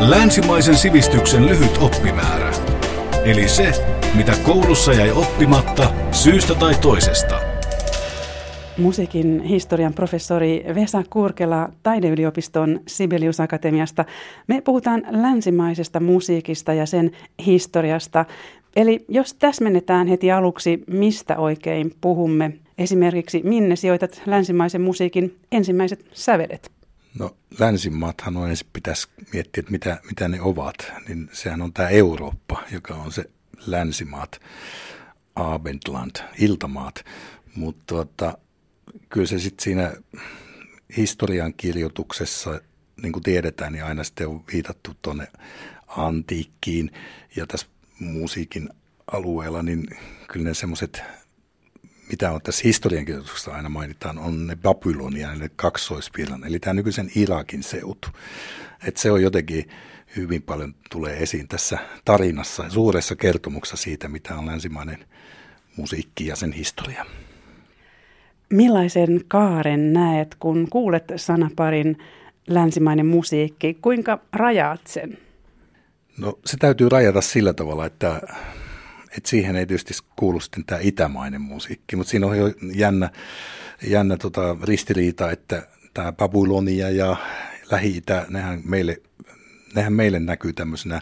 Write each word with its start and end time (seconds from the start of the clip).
Länsimaisen 0.00 0.76
sivistyksen 0.76 1.46
lyhyt 1.46 1.78
oppimäärä. 1.80 2.52
Eli 3.24 3.48
se, 3.48 3.72
mitä 4.14 4.32
koulussa 4.42 4.92
jäi 4.92 5.10
oppimatta 5.10 5.94
syystä 6.12 6.54
tai 6.54 6.74
toisesta. 6.74 7.40
Musiikin 8.78 9.42
historian 9.42 9.94
professori 9.94 10.64
Vesa 10.74 11.02
Kurkela 11.10 11.68
Taideyliopiston 11.82 12.80
Sibelius 12.86 13.40
Akatemiasta. 13.40 14.04
Me 14.46 14.60
puhutaan 14.60 15.02
länsimaisesta 15.10 16.00
musiikista 16.00 16.72
ja 16.72 16.86
sen 16.86 17.10
historiasta. 17.46 18.24
Eli 18.76 19.04
jos 19.08 19.34
täsmennetään 19.34 20.06
heti 20.06 20.32
aluksi, 20.32 20.84
mistä 20.86 21.38
oikein 21.38 21.92
puhumme, 22.00 22.52
esimerkiksi 22.78 23.40
minne 23.44 23.76
sijoitat 23.76 24.22
länsimaisen 24.26 24.80
musiikin 24.80 25.36
ensimmäiset 25.52 26.04
sävelet? 26.12 26.75
No 27.18 27.36
länsimaathan 27.58 28.36
on 28.36 28.50
ensin 28.50 28.66
pitäisi 28.72 29.08
miettiä, 29.32 29.60
että 29.60 29.72
mitä, 29.72 30.00
mitä 30.08 30.28
ne 30.28 30.40
ovat. 30.40 30.92
Niin 31.08 31.30
sehän 31.32 31.62
on 31.62 31.72
tämä 31.72 31.88
Eurooppa, 31.88 32.62
joka 32.72 32.94
on 32.94 33.12
se 33.12 33.30
länsimaat, 33.66 34.40
Abendland, 35.34 36.16
iltamaat. 36.38 37.04
Mutta 37.54 37.82
tuota, 37.86 38.38
kyllä 39.08 39.26
se 39.26 39.38
sitten 39.38 39.64
siinä 39.64 39.92
historian 40.96 41.54
kirjoituksessa, 41.54 42.60
niin 43.02 43.12
kuin 43.12 43.22
tiedetään, 43.22 43.72
niin 43.72 43.84
aina 43.84 44.04
sitten 44.04 44.28
on 44.28 44.44
viitattu 44.52 44.92
tuonne 45.02 45.28
antiikkiin 45.86 46.90
ja 47.36 47.46
tässä 47.46 47.66
musiikin 48.00 48.68
alueella, 49.12 49.62
niin 49.62 49.86
kyllä 50.28 50.48
ne 50.48 50.54
semmoiset, 50.54 51.02
mitä 52.10 52.30
on 52.30 52.40
tässä 52.42 52.62
historiankirjoituksessa 52.64 53.52
aina 53.52 53.68
mainitaan, 53.68 54.18
on 54.18 54.46
ne 54.46 54.56
Babylonia, 54.56 55.34
ne 55.34 55.50
kaksoispiilan, 55.56 56.44
eli 56.44 56.58
tämä 56.58 56.74
nykyisen 56.74 57.10
Irakin 57.14 57.62
seutu. 57.62 58.08
Että 58.86 59.00
se 59.00 59.10
on 59.10 59.22
jotenkin 59.22 59.68
hyvin 60.16 60.42
paljon 60.42 60.74
tulee 60.90 61.22
esiin 61.22 61.48
tässä 61.48 61.78
tarinassa, 62.04 62.70
suuressa 62.70 63.16
kertomuksessa 63.16 63.76
siitä, 63.76 64.08
mitä 64.08 64.34
on 64.34 64.46
länsimainen 64.46 65.04
musiikki 65.76 66.26
ja 66.26 66.36
sen 66.36 66.52
historia. 66.52 67.06
Millaisen 68.50 69.20
kaaren 69.28 69.92
näet, 69.92 70.34
kun 70.34 70.66
kuulet 70.70 71.04
sanaparin 71.16 71.98
länsimainen 72.46 73.06
musiikki? 73.06 73.78
Kuinka 73.82 74.18
rajaat 74.32 74.86
sen? 74.86 75.18
No 76.18 76.38
se 76.44 76.56
täytyy 76.56 76.88
rajata 76.88 77.20
sillä 77.20 77.52
tavalla, 77.52 77.86
että, 77.86 78.20
että 79.16 79.28
siihen 79.30 79.56
ei 79.56 79.66
tietysti 79.66 79.94
kuulu 80.16 80.40
sitten 80.40 80.64
tämä 80.64 80.80
itämainen 80.82 81.40
musiikki, 81.40 81.96
mutta 81.96 82.10
siinä 82.10 82.26
on 82.26 82.38
jo 82.38 82.52
jännä, 82.74 83.10
jännä 83.86 84.16
tota 84.16 84.56
ristiriita, 84.62 85.30
että 85.30 85.66
tämä 85.94 86.12
Babylonia 86.12 86.90
ja 86.90 87.16
Lähi-Itä, 87.70 88.26
nehän 88.28 88.60
meille, 88.64 89.02
nehän 89.74 89.92
meille 89.92 90.18
näkyy 90.18 90.52
tämmöisenä 90.52 91.00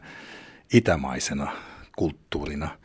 itämaisena 0.73 1.53
kulttuurina. 1.97 2.79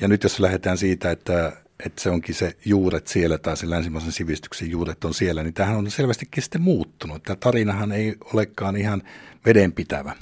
Ja 0.00 0.08
nyt 0.08 0.22
jos 0.22 0.40
lähdetään 0.40 0.78
siitä, 0.78 1.10
että, 1.10 1.52
että 1.86 2.02
se 2.02 2.10
onkin 2.10 2.34
se 2.34 2.56
juuret 2.64 3.06
siellä 3.06 3.38
tai 3.38 3.56
se 3.56 3.70
länsimaisen 3.70 4.12
sivistyksen 4.12 4.70
juuret 4.70 5.04
on 5.04 5.14
siellä, 5.14 5.42
niin 5.42 5.54
tähän 5.54 5.76
on 5.76 5.90
selvästikin 5.90 6.42
sitten 6.42 6.62
muuttunut. 6.62 7.22
Tämä 7.22 7.36
tarinahan 7.36 7.92
ei 7.92 8.16
olekaan 8.32 8.76
ihan 8.76 9.02
vedenpitävä 9.46 10.14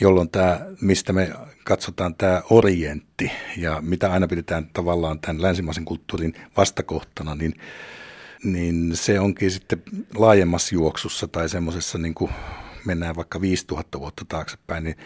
jolloin 0.00 0.30
tämä, 0.30 0.60
mistä 0.80 1.12
me 1.12 1.32
katsotaan 1.66 2.14
tämä 2.14 2.42
orientti 2.50 3.30
ja 3.56 3.80
mitä 3.80 4.12
aina 4.12 4.28
pidetään 4.28 4.70
tavallaan 4.72 5.20
tämän 5.20 5.42
länsimaisen 5.42 5.84
kulttuurin 5.84 6.34
vastakohtana, 6.56 7.34
niin, 7.34 7.54
niin 8.44 8.96
se 8.96 9.20
onkin 9.20 9.50
sitten 9.50 9.82
laajemmassa 10.14 10.74
juoksussa 10.74 11.28
tai 11.28 11.48
semmoisessa 11.48 11.98
niin 11.98 12.14
kuin 12.14 12.30
mennään 12.84 13.16
vaikka 13.16 13.40
5000 13.40 14.00
vuotta 14.00 14.24
taaksepäin, 14.28 14.84
niin 14.84 14.96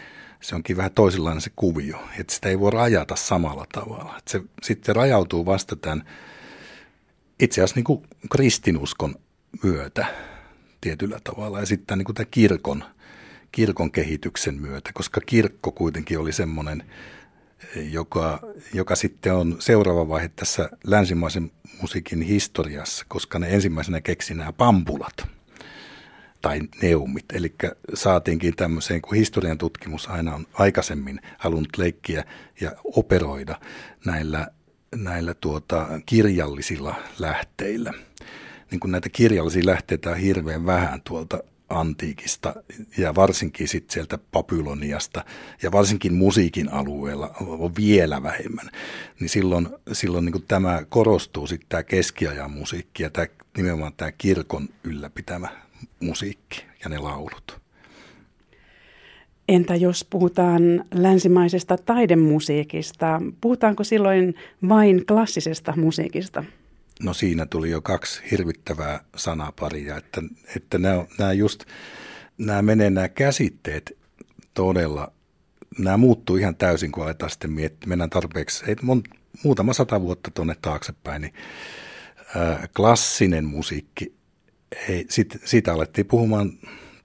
se 0.41 0.55
onkin 0.55 0.77
vähän 0.77 0.91
toisenlainen 0.91 1.41
se 1.41 1.51
kuvio, 1.55 1.99
että 2.19 2.33
sitä 2.33 2.49
ei 2.49 2.59
voi 2.59 2.71
rajata 2.71 3.15
samalla 3.15 3.65
tavalla. 3.73 4.15
Että 4.17 4.31
se 4.31 4.41
sitten 4.63 4.95
rajautuu 4.95 5.45
vasta 5.45 5.75
tämän 5.75 6.03
itse 7.39 7.61
asiassa 7.61 7.75
niin 7.75 7.83
kuin 7.83 8.03
kristinuskon 8.31 9.15
myötä 9.63 10.05
tietyllä 10.81 11.19
tavalla 11.23 11.59
ja 11.59 11.65
sitten 11.65 11.97
niin 11.97 12.05
kuin 12.05 12.15
tämän 12.15 12.31
kirkon– 12.31 12.83
kirkon 13.51 13.91
kehityksen 13.91 14.61
myötä, 14.61 14.91
koska 14.93 15.21
kirkko 15.21 15.71
kuitenkin 15.71 16.19
oli 16.19 16.31
semmoinen, 16.31 16.83
joka, 17.75 18.39
joka 18.73 18.95
sitten 18.95 19.33
on 19.33 19.55
seuraava 19.59 20.09
vaihe 20.09 20.29
tässä 20.35 20.69
länsimaisen 20.83 21.51
musiikin 21.81 22.21
historiassa, 22.21 23.05
koska 23.07 23.39
ne 23.39 23.49
ensimmäisenä 23.49 24.01
keksi 24.01 24.33
nämä 24.33 24.53
pampulat 24.53 25.27
tai 26.41 26.61
neumit. 26.81 27.25
Eli 27.33 27.55
saatiinkin 27.93 28.55
tämmöiseen, 28.55 29.01
kun 29.01 29.17
historian 29.17 29.57
tutkimus 29.57 30.07
aina 30.07 30.35
on 30.35 30.47
aikaisemmin 30.53 31.21
halunnut 31.37 31.77
leikkiä 31.77 32.23
ja 32.61 32.71
operoida 32.83 33.59
näillä, 34.05 34.47
näillä 34.95 35.33
tuota, 35.33 35.87
kirjallisilla 36.05 36.95
lähteillä. 37.19 37.93
Niin 38.71 38.79
kuin 38.79 38.91
näitä 38.91 39.09
kirjallisia 39.09 39.65
lähteitä 39.65 40.09
on 40.09 40.17
hirveän 40.17 40.65
vähän 40.65 41.01
tuolta 41.01 41.43
antiikista 41.71 42.55
ja 42.97 43.15
varsinkin 43.15 43.67
sitten 43.67 43.93
sieltä 43.93 44.19
Babyloniasta 44.31 45.25
ja 45.63 45.71
varsinkin 45.71 46.13
musiikin 46.13 46.69
alueella 46.73 47.35
on 47.39 47.75
vielä 47.75 48.23
vähemmän, 48.23 48.69
niin 49.19 49.29
silloin, 49.29 49.69
silloin 49.91 50.25
niin 50.25 50.43
tämä 50.47 50.83
korostuu 50.89 51.47
sitten 51.47 51.69
tämä 51.69 51.83
keskiajan 51.83 52.51
musiikki 52.51 53.03
ja 53.03 53.09
tämä, 53.09 53.27
nimenomaan 53.57 53.93
tämä 53.97 54.11
kirkon 54.11 54.69
ylläpitämä 54.83 55.49
musiikki 55.99 56.65
ja 56.83 56.89
ne 56.89 56.97
laulut. 56.97 57.61
Entä 59.49 59.75
jos 59.75 60.05
puhutaan 60.09 60.85
länsimaisesta 60.93 61.77
taidemusiikista, 61.77 63.21
puhutaanko 63.41 63.83
silloin 63.83 64.35
vain 64.69 65.05
klassisesta 65.05 65.73
musiikista? 65.75 66.43
No 67.03 67.13
siinä 67.13 67.45
tuli 67.45 67.69
jo 67.69 67.81
kaksi 67.81 68.21
hirvittävää 68.31 68.99
sanaparia, 69.15 69.97
että, 69.97 70.21
että 70.55 70.77
nämä, 70.77 71.05
nämä 71.19 71.33
just, 71.33 71.63
nämä 72.37 72.61
menee 72.61 72.89
nämä 72.89 73.09
käsitteet 73.09 73.97
todella, 74.53 75.11
nämä 75.77 75.97
muuttuu 75.97 76.37
ihan 76.37 76.55
täysin, 76.55 76.91
kun 76.91 77.03
aletaan 77.03 77.29
sitten 77.29 77.51
miettiä, 77.51 77.89
mennään 77.89 78.09
tarpeeksi, 78.09 78.63
ei, 78.67 78.75
mon, 78.81 79.03
muutama 79.43 79.73
sata 79.73 80.01
vuotta 80.01 80.31
tuonne 80.31 80.55
taaksepäin, 80.61 81.21
niin 81.21 81.33
ää, 82.35 82.67
klassinen 82.75 83.45
musiikki, 83.45 84.15
ei, 84.89 85.05
sit, 85.09 85.37
siitä 85.45 85.73
alettiin 85.73 86.07
puhumaan 86.07 86.51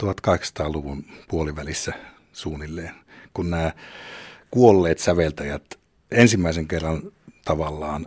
1800-luvun 0.03 1.05
puolivälissä 1.29 1.93
suunnilleen, 2.33 2.95
kun 3.35 3.51
nämä 3.51 3.73
kuolleet 4.51 4.99
säveltäjät 4.99 5.65
ensimmäisen 6.11 6.69
kerran 6.69 7.03
tavallaan 7.45 8.07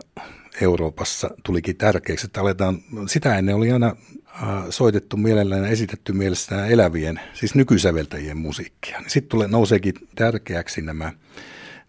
Euroopassa 0.60 1.30
tulikin 1.42 1.76
tärkeäksi, 1.76 2.26
että 2.26 2.40
aletaan, 2.40 2.78
sitä 3.06 3.38
ennen 3.38 3.54
oli 3.54 3.72
aina 3.72 3.86
äh, 3.86 4.64
soitettu 4.70 5.16
mielellään 5.16 5.64
ja 5.64 5.68
esitetty 5.68 6.12
mielestään 6.12 6.70
elävien, 6.70 7.20
siis 7.34 7.54
nykysäveltäjien 7.54 8.36
musiikkia. 8.36 9.02
Sitten 9.06 9.28
tulee, 9.28 9.48
nouseekin 9.48 9.94
tärkeäksi 10.14 10.82
nämä, 10.82 11.12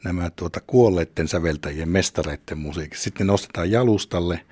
nämä 0.03 0.29
tuota, 0.29 0.59
kuolleiden 0.67 1.27
säveltäjien 1.27 1.89
mestareiden 1.89 2.57
musiikki. 2.57 2.97
Sitten 2.97 3.27
ne 3.27 3.31
nostetaan 3.31 3.71
jalustalle 3.71 4.45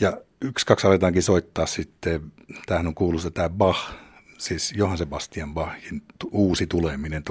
ja 0.00 0.20
yksi, 0.40 0.66
kaksi 0.66 0.86
aletaankin 0.86 1.22
soittaa 1.22 1.66
sitten, 1.66 2.32
tämähän 2.66 2.86
on 2.86 2.94
kuuluisa 2.94 3.30
tämä 3.30 3.48
Bach, 3.48 3.92
siis 4.38 4.72
Johann 4.76 4.98
Sebastian 4.98 5.54
Bachin 5.54 6.02
uusi 6.32 6.66
tuleminen 6.66 7.22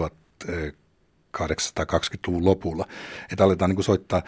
1820-luvun 1.38 2.46
lopulla. 2.46 2.88
Että 3.32 3.44
aletaan 3.44 3.72
niin 3.72 3.84
soittaa, 3.84 4.22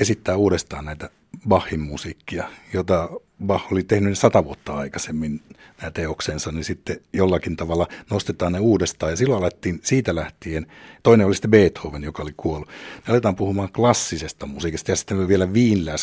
esittää 0.00 0.36
uudestaan 0.36 0.84
näitä 0.84 1.10
Bachin 1.48 1.80
musiikkia, 1.80 2.48
jota 2.72 3.08
Bach 3.46 3.72
oli 3.72 3.82
tehnyt 3.82 4.18
sata 4.18 4.44
vuotta 4.44 4.74
aikaisemmin 4.74 5.40
nämä 5.80 5.90
teoksensa, 5.90 6.52
niin 6.52 6.64
sitten 6.64 7.00
jollakin 7.12 7.56
tavalla 7.56 7.88
nostetaan 8.10 8.52
ne 8.52 8.60
uudestaan. 8.60 9.12
Ja 9.12 9.16
silloin 9.16 9.42
alettiin 9.42 9.80
siitä 9.82 10.14
lähtien, 10.14 10.66
toinen 11.02 11.26
oli 11.26 11.34
sitten 11.34 11.50
Beethoven, 11.50 12.02
joka 12.02 12.22
oli 12.22 12.34
kuollut. 12.36 12.68
Me 12.68 13.12
aletaan 13.12 13.36
puhumaan 13.36 13.72
klassisesta 13.72 14.46
musiikista 14.46 14.90
ja 14.90 14.96
sitten 14.96 15.28
vielä 15.28 15.48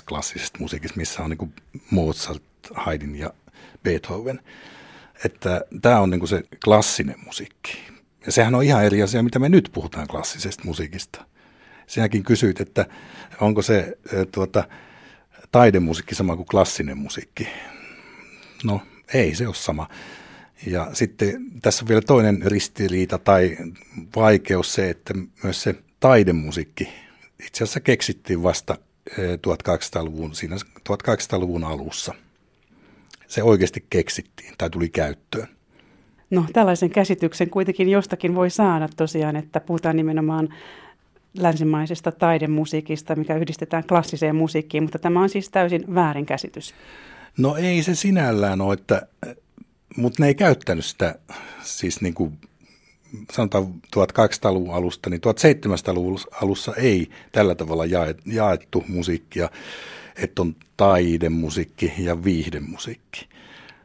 klassisesta 0.08 0.60
musiikista, 0.60 0.98
missä 0.98 1.24
on 1.24 1.30
niin 1.30 1.38
kuin 1.38 1.54
Mozart, 1.92 2.44
Haydn 2.74 3.16
ja 3.16 3.34
Beethoven. 3.84 4.40
Että 5.26 5.62
tämä 5.81 6.00
on 6.00 6.10
niin 6.10 6.20
kuin 6.20 6.30
se 6.30 6.44
klassinen 6.64 7.16
musiikki. 7.26 7.78
Ja 8.26 8.31
sehän 8.31 8.56
on 8.56 8.64
ihan 8.64 8.86
eri 8.86 9.04
asia, 9.04 9.24
mitä 9.24 9.40
me 9.40 9.50
nyt 9.50 9.70
puhutaan 9.74 10.08
klassisesta 10.08 10.64
musiikista. 10.66 11.26
Sinäkin 11.88 12.24
kysyit, 12.24 12.62
että 12.62 12.86
onko 13.42 13.62
se 13.62 13.98
tuota, 14.31 14.64
taidemusiikki 15.51 16.16
sama 16.16 16.36
kuin 16.36 16.48
klassinen 16.48 16.98
musiikki. 16.98 17.48
No 18.63 18.81
ei 19.13 19.36
se 19.36 19.48
ole 19.48 19.56
sama. 19.56 19.88
Ja 20.66 20.90
sitten 20.94 21.46
tässä 21.62 21.84
on 21.84 21.90
vielä 21.90 22.01
toinen 22.01 22.42
ristiriita 22.46 23.18
tai 23.18 23.57
vaikeus 24.16 24.74
se, 24.74 24.90
että 24.90 25.13
myös 25.44 25.63
se 25.63 25.75
taidemusiikki 26.00 26.90
itse 27.46 27.63
asiassa 27.63 27.80
keksittiin 27.80 28.44
vasta 28.44 28.78
1800-luvun, 29.12 30.36
siinä 30.36 30.56
1800-luvun 30.90 31.63
alussa. 31.63 32.13
Se 33.28 33.44
oikeasti 33.44 33.86
keksittiin 33.90 34.54
tai 34.57 34.69
tuli 34.69 34.90
käyttöön. 34.90 35.48
No 36.30 36.45
tällaisen 36.54 36.90
käsityksen 36.90 37.50
kuitenkin 37.50 37.90
jostakin 37.90 38.36
voi 38.36 38.50
saada 38.50 38.90
tosiaan, 38.95 39.36
että 39.36 39.60
puhutaan 39.60 39.95
nimenomaan 39.95 40.50
länsimaisesta 41.38 42.12
taidemusiikista, 42.12 43.16
mikä 43.16 43.36
yhdistetään 43.36 43.84
klassiseen 43.88 44.36
musiikkiin, 44.36 44.84
mutta 44.84 45.00
tämä 45.00 45.22
on 45.22 45.30
siis 45.30 45.50
täysin 45.50 45.96
väärinkäsitys. 45.96 46.74
No 47.38 47.56
ei 47.56 47.84
se 47.84 47.96
sinällään 47.96 48.62
ole, 48.62 48.74
että, 48.74 49.08
mutta 49.98 50.24
ne 50.24 50.28
ei 50.28 50.36
käyttänyt 50.36 50.86
sitä 50.86 51.16
siis 51.62 52.02
niin 52.02 52.14
kuin 52.14 52.38
sanotaan 53.31 53.66
1800-luvun 53.96 54.76
alusta, 54.76 55.10
niin 55.10 55.22
1700-luvun 55.22 56.20
alussa 56.42 56.76
ei 56.76 57.10
tällä 57.31 57.56
tavalla 57.56 57.84
jaettu 58.26 58.84
musiikkia, 58.88 59.50
että 60.16 60.42
on 60.42 60.56
taidemusiikki 60.78 61.94
ja 61.98 62.24
viihdemusiikki 62.24 63.30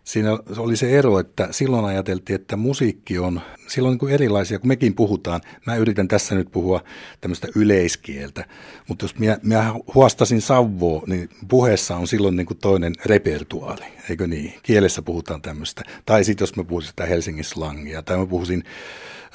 siinä 0.05 0.39
oli 0.57 0.77
se 0.77 0.99
ero, 0.99 1.19
että 1.19 1.49
silloin 1.51 1.85
ajateltiin, 1.85 2.35
että 2.35 2.57
musiikki 2.57 3.19
on, 3.19 3.41
silloin 3.67 3.99
niin 4.03 4.15
erilaisia, 4.15 4.59
kun 4.59 4.69
mekin 4.69 4.95
puhutaan. 4.95 5.41
Mä 5.67 5.77
yritän 5.77 6.09
tässä 6.09 6.35
nyt 6.35 6.53
puhua 6.53 6.85
tämmöistä 7.21 7.49
yleiskieltä, 7.57 8.45
mutta 8.89 9.05
jos 9.05 9.19
minä, 9.19 9.39
minä 9.43 9.75
huostasin 9.95 10.41
Savvoa, 10.41 11.03
niin 11.07 11.29
puheessa 11.49 11.97
on 11.97 12.09
silloin 12.09 12.37
niin 12.37 12.47
kuin 12.47 12.59
toinen 12.59 12.93
repertuaali, 13.05 13.85
eikö 14.11 14.27
niin? 14.27 14.55
Kielessä 14.63 15.03
puhutaan 15.03 15.43
tämmöistä. 15.43 15.83
Tai 16.07 16.25
sitten 16.25 16.43
jos 16.43 16.57
mä 16.57 16.65
puhuisin 16.65 16.89
sitä 16.89 17.07
Helsingin 17.07 17.45
slangia, 17.45 18.03
tai 18.03 18.17
mä 18.17 18.27
puhuisin, 18.27 18.65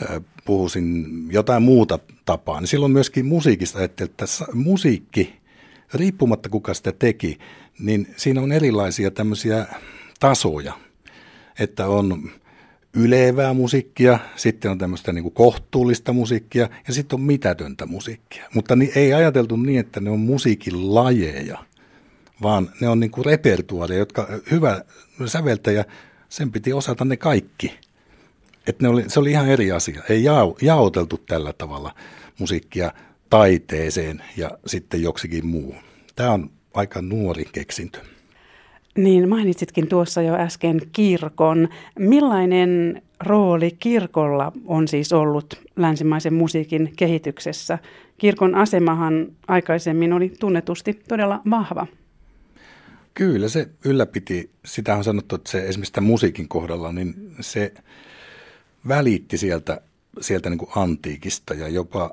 äh, 0.09 0.21
puhuisin 0.45 1.05
jotain 1.31 1.63
muuta 1.63 1.99
tapaa, 2.25 2.59
niin 2.59 2.67
silloin 2.67 2.91
myöskin 2.91 3.25
musiikista 3.25 3.79
ajattelin, 3.79 4.09
että 4.09 4.25
musiikki, 4.53 5.39
riippumatta 5.93 6.49
kuka 6.49 6.73
sitä 6.73 6.91
teki, 6.91 7.37
niin 7.79 8.13
siinä 8.17 8.41
on 8.41 8.51
erilaisia 8.51 9.11
tämmöisiä 9.11 9.65
tasoja, 10.19 10.73
että 11.59 11.87
on 11.87 12.31
ylevää 12.93 13.53
musiikkia, 13.53 14.19
sitten 14.35 14.71
on 14.71 14.77
tämmöistä 14.77 15.13
niin 15.13 15.31
kohtuullista 15.31 16.13
musiikkia 16.13 16.69
ja 16.87 16.93
sitten 16.93 17.19
on 17.19 17.21
mitätöntä 17.21 17.85
musiikkia. 17.85 18.45
Mutta 18.53 18.75
niin, 18.75 18.91
ei 18.95 19.13
ajateltu 19.13 19.55
niin, 19.55 19.79
että 19.79 19.99
ne 19.99 20.09
on 20.09 20.19
musiikin 20.19 20.95
lajeja, 20.95 21.65
vaan 22.41 22.69
ne 22.81 22.89
on 22.89 22.99
niin 22.99 23.11
kuin 23.11 23.25
jotka 23.97 24.27
hyvä 24.51 24.81
säveltäjä, 25.25 25.85
sen 26.29 26.51
piti 26.51 26.73
osata 26.73 27.05
ne 27.05 27.17
kaikki. 27.17 27.79
Et 28.67 28.81
ne 28.81 28.87
oli, 28.87 29.03
se 29.07 29.19
oli 29.19 29.31
ihan 29.31 29.49
eri 29.49 29.71
asia. 29.71 30.03
Ei 30.09 30.23
jao, 30.23 30.57
jaoteltu 30.61 31.17
tällä 31.17 31.53
tavalla 31.53 31.95
musiikkia 32.39 32.91
taiteeseen 33.29 34.23
ja 34.37 34.51
sitten 34.65 35.01
joksikin 35.01 35.45
muuhun. 35.45 35.81
Tämä 36.15 36.31
on 36.31 36.51
aika 36.73 37.01
nuori 37.01 37.45
keksintö. 37.51 37.99
Niin 38.99 39.29
mainitsitkin 39.29 39.87
tuossa 39.87 40.21
jo 40.21 40.35
äsken 40.35 40.81
kirkon. 40.91 41.69
Millainen 41.99 43.01
rooli 43.19 43.71
kirkolla 43.79 44.51
on 44.65 44.87
siis 44.87 45.13
ollut 45.13 45.61
länsimaisen 45.75 46.33
musiikin 46.33 46.93
kehityksessä? 46.97 47.79
Kirkon 48.17 48.55
asemahan 48.55 49.27
aikaisemmin 49.47 50.13
oli 50.13 50.33
tunnetusti 50.39 50.99
todella 51.07 51.41
vahva. 51.49 51.87
Kyllä 53.13 53.49
se 53.49 53.69
ylläpiti, 53.85 54.49
sitä 54.65 54.95
on 54.95 55.03
sanottu, 55.03 55.35
että 55.35 55.51
se 55.51 55.67
esimerkiksi 55.67 55.93
tämän 55.93 56.07
musiikin 56.07 56.47
kohdalla, 56.47 56.91
niin 56.91 57.35
se 57.39 57.73
välitti 58.87 59.37
sieltä, 59.37 59.81
sieltä 60.21 60.49
niin 60.49 60.57
kuin 60.57 60.71
antiikista 60.75 61.53
ja 61.53 61.67
jopa 61.67 62.11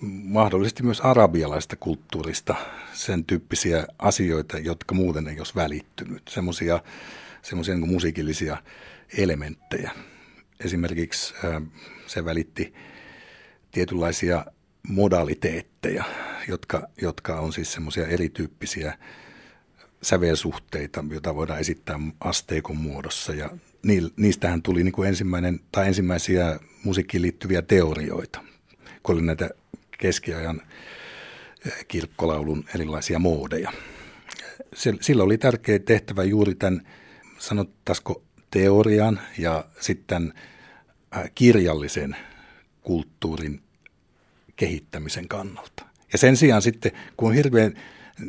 mahdollisesti 0.00 0.82
myös 0.82 1.00
arabialaista 1.00 1.76
kulttuurista 1.76 2.54
sen 2.92 3.24
tyyppisiä 3.24 3.86
asioita, 3.98 4.58
jotka 4.58 4.94
muuten 4.94 5.28
ei 5.28 5.38
olisi 5.38 5.54
välittynyt. 5.54 6.22
Semmoisia 6.28 6.80
semmoisia 7.46 7.74
niin 7.74 7.88
musiikillisia 7.88 8.56
elementtejä. 9.18 9.90
Esimerkiksi 10.64 11.34
se 12.06 12.24
välitti 12.24 12.74
tietynlaisia 13.70 14.46
modaliteetteja, 14.88 16.04
jotka, 16.48 16.88
jotka 17.02 17.40
on 17.40 17.52
siis 17.52 17.72
semmoisia 17.72 18.06
erityyppisiä 18.06 18.98
sävelsuhteita, 20.02 21.04
joita 21.10 21.34
voidaan 21.34 21.60
esittää 21.60 22.00
asteikon 22.20 22.76
muodossa. 22.76 23.34
Ja 23.34 23.50
niistähän 24.16 24.62
tuli 24.62 24.84
niin 24.84 24.92
kuin 24.92 25.08
ensimmäinen, 25.08 25.60
tai 25.72 25.86
ensimmäisiä 25.86 26.60
musiikkiin 26.84 27.22
liittyviä 27.22 27.62
teorioita, 27.62 28.40
kun 29.02 29.14
oli 29.14 29.22
näitä 29.22 29.50
keskiajan 29.98 30.62
eh, 31.66 31.86
kirkkolaulun 31.88 32.64
erilaisia 32.74 33.18
moodeja. 33.18 33.72
Sillä 35.00 35.22
oli 35.22 35.38
tärkeä 35.38 35.78
tehtävä 35.78 36.24
juuri 36.24 36.54
tämän, 36.54 36.88
sanottaisiko 37.38 38.22
teorian 38.50 39.20
ja 39.38 39.64
sitten 39.80 40.32
eh, 41.16 41.30
kirjallisen 41.34 42.16
kulttuurin 42.82 43.60
kehittämisen 44.56 45.28
kannalta. 45.28 45.86
Ja 46.12 46.18
sen 46.18 46.36
sijaan 46.36 46.62
sitten, 46.62 46.92
kun 47.16 47.34
hirveän, 47.34 47.74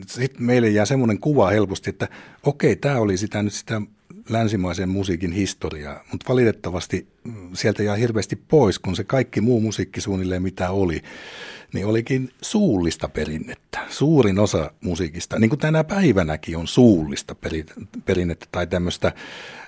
sitten 0.08 0.44
meille 0.44 0.70
jää 0.70 0.86
semmoinen 0.86 1.20
kuva 1.20 1.50
helposti, 1.50 1.90
että 1.90 2.08
okei, 2.44 2.76
tämä 2.76 3.00
oli 3.00 3.18
sitä 3.18 3.44
nyt 3.44 3.54
sitä 3.54 3.82
länsimaisen 4.30 4.90
musiikin 4.90 5.32
historiaa, 5.32 6.04
mutta 6.12 6.34
valitettavasti 6.34 7.08
mm, 7.24 7.50
sieltä 7.54 7.84
jää 7.84 7.96
hirveästi 7.96 8.36
pois, 8.36 8.80
kun 8.80 8.96
se 8.96 9.04
kaikki 9.04 9.42
muu 9.42 9.62
musiikki 9.62 10.02
suunnilleen 10.02 10.42
mitä 10.42 10.72
oli, 10.72 11.02
niin 11.74 11.86
olikin 11.86 12.30
suullista 12.42 13.10
perinnettä. 13.10 13.80
Suurin 13.90 14.40
osa 14.40 14.72
musiikista, 14.82 15.40
niin 15.40 15.50
kuin 15.50 15.60
tänä 15.60 15.84
päivänäkin 15.84 16.58
on 16.58 16.68
suullista 16.68 17.36
perinnettä 18.06 18.46
tai 18.52 18.68
tämmöistä 18.68 19.12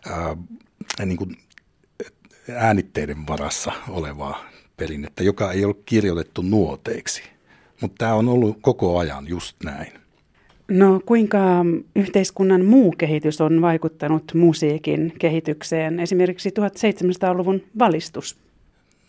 ää, 0.09 0.37
niin 1.05 1.17
kuin 1.17 1.37
äänitteiden 2.55 3.27
varassa 3.27 3.71
olevaa 3.89 4.45
perinnettä, 4.77 5.23
joka 5.23 5.51
ei 5.51 5.65
ole 5.65 5.75
kirjoitettu 5.85 6.41
nuoteiksi. 6.41 7.21
Mutta 7.81 7.95
tämä 7.97 8.13
on 8.13 8.29
ollut 8.29 8.57
koko 8.61 8.97
ajan 8.97 9.27
just 9.27 9.55
näin. 9.63 9.91
No 10.67 11.01
kuinka 11.05 11.65
yhteiskunnan 11.95 12.65
muu 12.65 12.91
kehitys 12.91 13.41
on 13.41 13.61
vaikuttanut 13.61 14.31
musiikin 14.33 15.13
kehitykseen, 15.19 15.99
esimerkiksi 15.99 16.49
1700-luvun 16.49 17.61
valistus? 17.79 18.37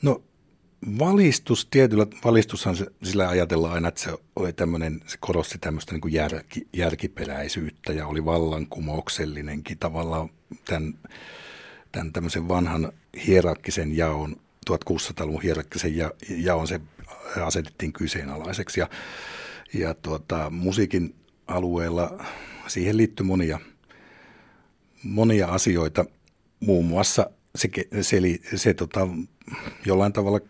No 0.02 0.22
valistus, 0.98 1.66
tietyllä 1.66 2.06
valistushan 2.24 2.76
se, 2.76 2.86
sillä 3.02 3.28
ajatellaan 3.28 3.74
aina, 3.74 3.88
että 3.88 4.00
se 4.00 4.18
oli 4.36 4.52
tämmöinen, 4.52 5.00
se 5.06 5.16
korosti 5.20 5.58
tämmöistä 5.58 5.92
niin 5.92 6.12
järki, 6.12 6.68
järkiperäisyyttä 6.72 7.92
ja 7.92 8.06
oli 8.06 8.24
vallankumouksellinenkin 8.24 9.78
tavallaan 9.78 10.30
tämän, 10.64 10.94
tämän 11.92 12.12
tämmöisen 12.12 12.48
vanhan 12.48 12.92
hierarkkisen 13.26 13.96
jaon, 13.96 14.36
1600-luvun 14.70 15.42
hierarkkisen 15.42 15.96
ja, 15.96 16.10
jaon 16.28 16.68
se 16.68 16.80
asetettiin 17.44 17.92
kyseenalaiseksi. 17.92 18.80
Ja, 18.80 18.88
ja 19.74 19.94
tuota, 19.94 20.50
musiikin 20.50 21.14
alueella 21.46 22.24
siihen 22.66 22.96
liittyy 22.96 23.26
monia, 23.26 23.60
monia 25.02 25.48
asioita, 25.48 26.04
muun 26.60 26.84
muassa 26.84 27.30
se, 27.56 27.68
se, 28.00 28.02
se, 28.02 28.56
se 28.56 28.74
tota, 28.74 29.08
jollain 29.86 30.12
tavalla 30.12 30.40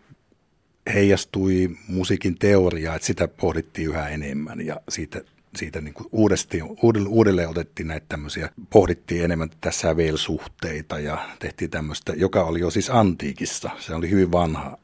heijastui 0.93 1.69
musiikin 1.87 2.37
teoriaa, 2.37 2.95
että 2.95 3.05
sitä 3.05 3.27
pohdittiin 3.27 3.89
yhä 3.89 4.09
enemmän 4.09 4.65
ja 4.65 4.81
siitä, 4.89 5.21
siitä 5.55 5.81
niin 5.81 5.93
kuin 5.93 6.07
uudesti, 6.11 6.61
uudelleen 7.07 7.49
otettiin 7.49 7.87
näitä 7.87 8.05
tämmöisiä, 8.09 8.49
pohdittiin 8.69 9.23
enemmän 9.23 9.49
tässä 9.61 9.81
sävelsuhteita 9.81 10.99
ja 10.99 11.29
tehtiin 11.39 11.71
tämmöistä, 11.71 12.13
joka 12.13 12.43
oli 12.43 12.59
jo 12.59 12.69
siis 12.69 12.89
antiikissa, 12.89 13.69
se 13.79 13.95
oli 13.95 14.09
hyvin 14.09 14.31
vanha, 14.31 14.77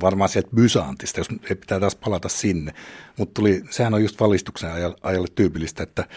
varmaan 0.00 0.28
sieltä 0.28 0.48
Bysantista, 0.54 1.20
jos 1.20 1.28
pitää 1.48 1.80
taas 1.80 1.96
palata 1.96 2.28
sinne, 2.28 2.74
mutta 3.16 3.34
tuli, 3.34 3.62
sehän 3.70 3.94
on 3.94 4.02
just 4.02 4.20
valistuksen 4.20 4.70
ajalle 5.02 5.28
tyypillistä, 5.34 5.82
että 5.82 6.08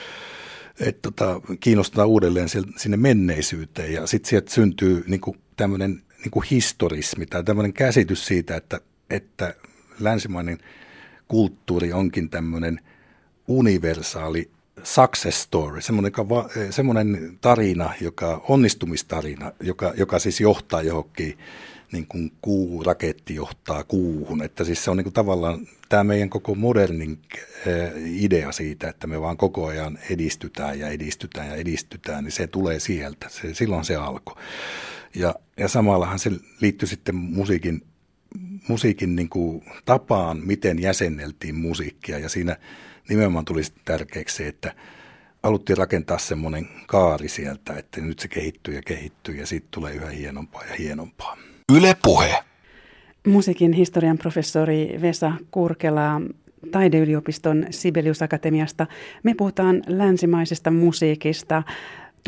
et 0.79 1.01
tota, 1.01 1.41
kiinnostetaan 1.59 2.07
uudelleen 2.07 2.49
sinne 2.77 2.97
menneisyyteen 2.97 3.93
ja 3.93 4.07
sitten 4.07 4.29
sieltä 4.29 4.53
syntyy 4.53 5.03
niin 5.07 5.21
tämmöinen 5.57 6.03
niin 6.27 6.31
kuin 6.31 6.47
historismi 6.51 7.25
tai 7.25 7.43
tämmöinen 7.43 7.73
käsitys 7.73 8.25
siitä, 8.25 8.55
että, 8.55 8.79
että 9.09 9.55
länsimainen 9.99 10.57
kulttuuri 11.27 11.93
onkin 11.93 12.29
tämmöinen 12.29 12.79
universaali 13.47 14.49
success 14.83 15.41
story, 15.41 15.81
semmoinen, 15.81 16.11
semmoinen 16.69 17.37
tarina, 17.41 17.93
joka 18.01 18.41
onnistumistarina, 18.47 19.51
joka, 19.59 19.93
joka 19.97 20.19
siis 20.19 20.41
johtaa 20.41 20.81
johonkin 20.81 21.37
niin 21.91 22.07
kuin 22.07 22.31
kuu, 22.41 22.83
raketti 22.83 23.35
johtaa 23.35 23.83
kuuhun. 23.83 24.43
Että 24.43 24.63
siis 24.63 24.83
se 24.83 24.91
on 24.91 24.97
niin 24.97 25.05
kuin 25.05 25.13
tavallaan 25.13 25.67
tämä 25.89 26.03
meidän 26.03 26.29
koko 26.29 26.55
modernin 26.55 27.19
idea 28.05 28.51
siitä, 28.51 28.89
että 28.89 29.07
me 29.07 29.21
vaan 29.21 29.37
koko 29.37 29.65
ajan 29.65 29.99
edistytään 30.09 30.79
ja 30.79 30.87
edistytään 30.87 31.47
ja 31.47 31.55
edistytään, 31.55 32.23
niin 32.23 32.31
se 32.31 32.47
tulee 32.47 32.79
sieltä. 32.79 33.29
Se, 33.29 33.53
silloin 33.53 33.85
se 33.85 33.95
alkoi. 33.95 34.35
Ja, 35.17 35.35
ja 35.57 35.67
samallahan 35.67 36.19
se 36.19 36.31
liittyy 36.61 36.87
sitten 36.87 37.15
musiikin, 37.15 37.81
musiikin 38.67 39.15
niin 39.15 39.29
kuin 39.29 39.63
tapaan, 39.85 40.41
miten 40.45 40.81
jäsenneltiin 40.81 41.55
musiikkia. 41.55 42.19
Ja 42.19 42.29
siinä 42.29 42.57
nimenomaan 43.09 43.45
tuli 43.45 43.61
tärkeäksi 43.85 44.35
se, 44.35 44.47
että 44.47 44.75
haluttiin 45.43 45.77
rakentaa 45.77 46.17
semmoinen 46.17 46.67
kaari 46.87 47.29
sieltä, 47.29 47.73
että 47.73 48.01
nyt 48.01 48.19
se 48.19 48.27
kehittyy 48.27 48.75
ja 48.75 48.81
kehittyy 48.81 49.35
ja 49.35 49.45
siitä 49.45 49.67
tulee 49.71 49.93
yhä 49.93 50.09
hienompaa 50.09 50.63
ja 50.63 50.75
hienompaa. 50.79 51.37
Yle 51.73 51.95
Puhe. 52.03 52.43
Musiikin 53.27 53.73
historian 53.73 54.17
professori 54.17 54.99
Vesa 55.01 55.31
Kurkela 55.51 56.21
Taideyliopiston 56.71 57.65
Sibelius 57.69 58.21
Akatemiasta. 58.21 58.87
Me 59.23 59.33
puhutaan 59.33 59.81
länsimaisesta 59.87 60.71
musiikista. 60.71 61.63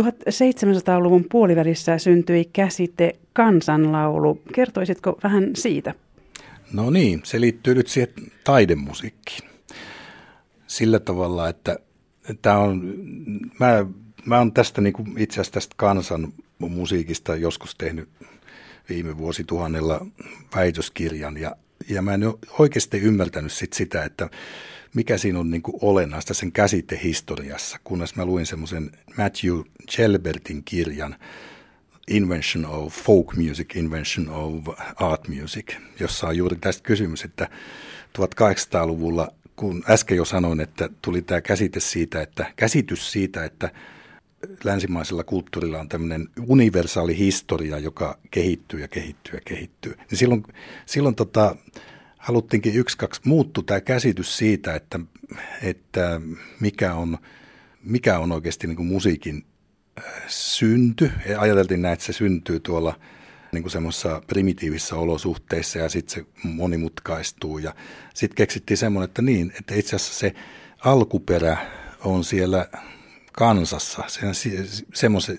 1700-luvun 0.01 1.25
puolivälissä 1.31 1.97
syntyi 1.97 2.49
käsite 2.53 3.15
kansanlaulu. 3.33 4.41
Kertoisitko 4.53 5.19
vähän 5.23 5.51
siitä? 5.55 5.93
No 6.73 6.89
niin, 6.89 7.21
se 7.23 7.41
liittyy 7.41 7.75
nyt 7.75 7.87
siihen 7.87 8.13
taidemusiikkiin. 8.43 9.49
Sillä 10.67 10.99
tavalla, 10.99 11.49
että 11.49 11.79
tämä 12.41 12.57
on, 12.57 12.93
mä, 13.59 13.85
mä 14.25 14.37
oon 14.37 14.53
tästä 14.53 14.81
niin 14.81 14.93
kuin 14.93 15.17
itse 15.17 15.33
asiassa 15.33 15.53
tästä 15.53 15.73
kansan 15.77 16.33
musiikista 16.59 17.35
joskus 17.35 17.75
tehnyt 17.75 18.09
viime 18.89 19.17
vuosituhannella 19.17 20.05
väitöskirjan 20.55 21.37
ja, 21.37 21.55
ja 21.89 22.01
mä 22.01 22.13
en 22.13 22.23
ole 22.23 22.35
oikeasti 22.59 22.97
ymmärtänyt 22.97 23.51
sit 23.51 23.73
sitä, 23.73 24.03
että 24.03 24.29
mikä 24.93 25.17
siinä 25.17 25.39
on 25.39 25.51
niin 25.51 25.61
kuin 25.61 25.77
olennaista 25.81 26.33
sen 26.33 26.51
käsitehistoriassa, 26.51 27.79
kunnes 27.83 28.15
mä 28.15 28.25
luin 28.25 28.45
semmoisen 28.45 28.91
Matthew 29.17 29.59
Chelbertin 29.91 30.63
kirjan 30.63 31.15
Invention 32.07 32.65
of 32.65 32.93
Folk 32.93 33.35
Music, 33.35 33.75
Invention 33.75 34.29
of 34.29 34.67
Art 34.95 35.27
Music, 35.27 35.75
jossa 35.99 36.27
on 36.27 36.37
juuri 36.37 36.55
tästä 36.55 36.83
kysymys, 36.83 37.23
että 37.23 37.49
1800-luvulla, 38.17 39.31
kun 39.55 39.83
äsken 39.89 40.17
jo 40.17 40.25
sanoin, 40.25 40.61
että 40.61 40.89
tuli 41.01 41.21
tämä 41.21 41.41
käsite 41.41 41.79
siitä, 41.79 42.21
että 42.21 42.53
käsitys 42.55 43.11
siitä, 43.11 43.45
että 43.45 43.71
länsimaisella 44.63 45.23
kulttuurilla 45.23 45.79
on 45.79 45.89
tämmöinen 45.89 46.29
universaali 46.47 47.17
historia, 47.17 47.77
joka 47.77 48.17
kehittyy 48.31 48.79
ja 48.79 48.87
kehittyy 48.87 49.35
ja 49.35 49.41
kehittyy. 49.45 49.93
Niin 50.11 50.17
silloin 50.17 50.43
silloin 50.85 51.15
tota, 51.15 51.55
haluttiinkin 52.19 52.75
yksi, 52.75 52.97
kaksi 52.97 53.21
muuttua 53.23 53.63
tämä 53.63 53.81
käsitys 53.81 54.37
siitä, 54.37 54.75
että, 54.75 54.99
että 55.61 56.21
mikä, 56.59 56.93
on, 56.93 57.17
mikä 57.83 58.19
on 58.19 58.31
oikeasti 58.31 58.67
niin 58.67 58.75
kuin 58.75 58.87
musiikin 58.87 59.45
äh, 59.97 60.03
synty. 60.27 61.11
Ja 61.29 61.41
ajateltiin 61.41 61.81
näin, 61.81 61.93
että 61.93 62.05
se 62.05 62.13
syntyy 62.13 62.59
tuolla 62.59 62.99
niin 63.51 63.63
kuin 63.63 63.71
semmoisissa 63.71 64.21
primitiivisissa 64.27 64.95
olosuhteissa 64.95 65.79
ja 65.79 65.89
sitten 65.89 66.15
se 66.15 66.25
monimutkaistuu. 66.43 67.57
Ja 67.57 67.75
sitten 68.13 68.35
keksittiin 68.35 68.77
semmoinen, 68.77 69.07
että 69.09 69.21
niin, 69.21 69.53
että 69.59 69.75
itse 69.75 69.95
asiassa 69.95 70.19
se 70.19 70.33
alkuperä 70.79 71.57
on 72.03 72.23
siellä 72.23 72.67
kansassa, 73.31 74.03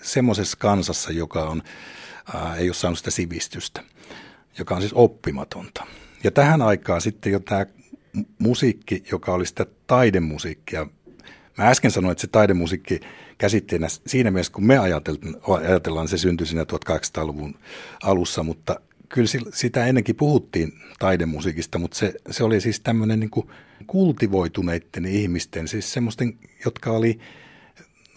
semmoisessa 0.02 0.56
kansassa, 0.58 1.12
joka 1.12 1.44
on, 1.44 1.62
ää, 2.34 2.56
ei 2.56 2.68
ole 2.68 2.74
saanut 2.74 2.98
sitä 2.98 3.10
sivistystä, 3.10 3.84
joka 4.58 4.74
on 4.74 4.80
siis 4.80 4.92
oppimatonta. 4.94 5.86
Ja 6.24 6.30
tähän 6.30 6.62
aikaan 6.62 7.00
sitten 7.00 7.32
jo 7.32 7.40
tämä 7.40 7.66
musiikki, 8.38 9.04
joka 9.12 9.34
oli 9.34 9.46
sitä 9.46 9.66
taidemusiikkia, 9.86 10.86
mä 11.58 11.68
äsken 11.68 11.90
sanoin, 11.90 12.12
että 12.12 12.20
se 12.20 12.26
taidemusiikki 12.26 13.00
käsitteenä 13.38 13.86
siinä 14.06 14.30
mielessä, 14.30 14.52
kun 14.52 14.66
me 14.66 14.78
ajatellaan, 14.78 16.08
se 16.08 16.18
syntyi 16.18 16.46
siinä 16.46 16.64
1800-luvun 16.64 17.54
alussa, 18.02 18.42
mutta 18.42 18.80
kyllä 19.08 19.28
sitä 19.54 19.86
ennenkin 19.86 20.16
puhuttiin 20.16 20.72
taidemusiikista, 20.98 21.78
mutta 21.78 21.96
se, 21.96 22.14
se 22.30 22.44
oli 22.44 22.60
siis 22.60 22.80
tämmöinen 22.80 23.20
niin 23.20 23.30
kultivoituneiden 23.86 25.06
ihmisten, 25.06 25.68
siis 25.68 25.92
semmoisten, 25.92 26.38
jotka 26.64 26.90
oli 26.90 27.18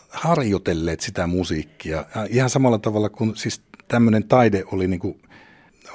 harjoitelleet 0.09 0.99
sitä 0.99 1.27
musiikkia. 1.27 2.05
Ihan 2.29 2.49
samalla 2.49 2.79
tavalla 2.79 3.09
kuin 3.09 3.35
siis 3.35 3.61
tämmöinen 3.87 4.23
taide 4.23 4.63
oli, 4.71 4.87
niin 4.87 4.99
kuin, 4.99 5.21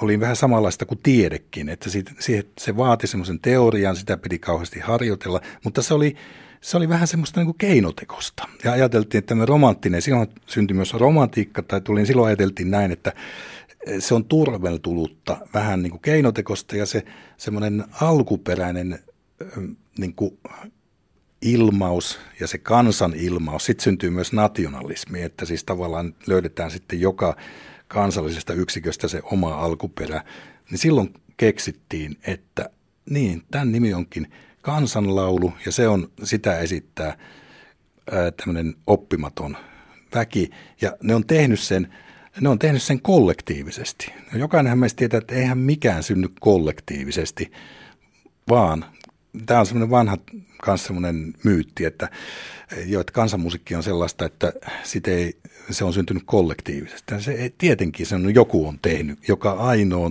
oli 0.02 0.20
vähän 0.20 0.36
samanlaista 0.36 0.86
kuin 0.86 1.00
tiedekin, 1.02 1.68
että 1.68 1.90
siitä, 1.90 2.12
se 2.58 2.76
vaati 2.76 3.06
semmoisen 3.06 3.40
teorian, 3.40 3.96
sitä 3.96 4.16
piti 4.16 4.38
kauheasti 4.38 4.80
harjoitella, 4.80 5.40
mutta 5.64 5.82
se 5.82 5.94
oli, 5.94 6.16
se 6.60 6.76
oli 6.76 6.88
vähän 6.88 7.08
semmoista 7.08 7.40
niin 7.40 7.46
kuin 7.46 7.58
keinotekosta. 7.58 8.48
Ja 8.64 8.72
ajateltiin, 8.72 9.18
että 9.18 9.28
tämmöinen 9.28 9.48
romanttinen, 9.48 10.02
silloin 10.02 10.28
syntyi 10.46 10.74
myös 10.74 10.94
romantiikka, 10.94 11.62
tai 11.62 11.80
tuli, 11.80 12.06
silloin 12.06 12.26
ajateltiin 12.26 12.70
näin, 12.70 12.92
että 12.92 13.12
se 13.98 14.14
on 14.14 14.24
turveltulutta, 14.24 15.36
vähän 15.54 15.82
niin 15.82 15.90
kuin 15.90 16.02
keinotekosta, 16.02 16.76
ja 16.76 16.86
se 16.86 17.04
semmoinen 17.36 17.84
alkuperäinen 18.00 18.98
niin 19.98 20.14
kuin 20.14 20.38
ilmaus 21.42 22.18
ja 22.40 22.46
se 22.46 22.58
kansan 22.58 23.14
ilmaus, 23.16 23.64
sitten 23.64 23.84
syntyy 23.84 24.10
myös 24.10 24.32
nationalismi, 24.32 25.22
että 25.22 25.44
siis 25.44 25.64
tavallaan 25.64 26.14
löydetään 26.26 26.70
sitten 26.70 27.00
joka 27.00 27.36
kansallisesta 27.88 28.52
yksiköstä 28.52 29.08
se 29.08 29.20
oma 29.24 29.54
alkuperä, 29.54 30.24
niin 30.70 30.78
silloin 30.78 31.14
keksittiin, 31.36 32.16
että 32.26 32.70
niin, 33.10 33.42
tämän 33.50 33.72
nimi 33.72 33.94
onkin 33.94 34.32
kansanlaulu 34.62 35.52
ja 35.66 35.72
se 35.72 35.88
on, 35.88 36.10
sitä 36.24 36.58
esittää 36.58 37.18
tämmöinen 38.36 38.74
oppimaton 38.86 39.56
väki 40.14 40.50
ja 40.80 40.96
ne 41.02 41.14
on 41.14 41.26
tehnyt 41.26 41.60
sen, 41.60 41.94
ne 42.40 42.48
on 42.48 42.58
tehnyt 42.58 42.82
sen 42.82 43.02
kollektiivisesti. 43.02 44.12
Jokainenhan 44.34 44.78
meistä 44.78 44.98
tietää, 44.98 45.18
että 45.18 45.34
eihän 45.34 45.58
mikään 45.58 46.02
synny 46.02 46.28
kollektiivisesti, 46.40 47.52
vaan 48.48 48.84
tämä 49.46 49.60
on 49.60 49.66
semmoinen 49.66 49.90
vanha 49.90 50.18
myös 50.66 50.84
semmoinen 50.84 51.34
myytti, 51.44 51.84
että, 51.84 52.08
jo, 52.86 53.00
että 53.00 53.12
kansanmusiikki 53.12 53.74
on 53.74 53.82
sellaista, 53.82 54.24
että 54.24 54.52
sit 54.82 55.08
ei, 55.08 55.36
se 55.70 55.84
on 55.84 55.92
syntynyt 55.92 56.22
kollektiivisesti. 56.26 57.14
Se 57.18 57.52
tietenkin 57.58 58.06
sen 58.06 58.34
joku 58.34 58.68
on 58.68 58.78
tehnyt, 58.82 59.28
joka 59.28 59.52
ainoa 59.52 60.10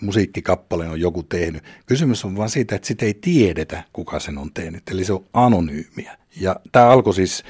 musiikkikappaleen 0.00 0.90
on 0.90 1.00
joku 1.00 1.22
tehnyt. 1.22 1.64
Kysymys 1.86 2.24
on 2.24 2.36
vain 2.36 2.50
siitä, 2.50 2.76
että 2.76 2.88
sitä 2.88 3.06
ei 3.06 3.14
tiedetä, 3.14 3.84
kuka 3.92 4.20
sen 4.20 4.38
on 4.38 4.52
tehnyt, 4.52 4.88
eli 4.90 5.04
se 5.04 5.12
on 5.12 5.24
anonyymiä. 5.32 6.18
Ja 6.40 6.56
tämä 6.72 6.86
alkoi 6.86 7.14
siis 7.14 7.44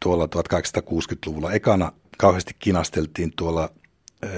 tuolla 0.00 0.26
1860-luvulla. 0.26 1.52
Ekana 1.52 1.92
kauheasti 2.18 2.56
kinasteltiin 2.58 3.32
tuolla 3.36 3.70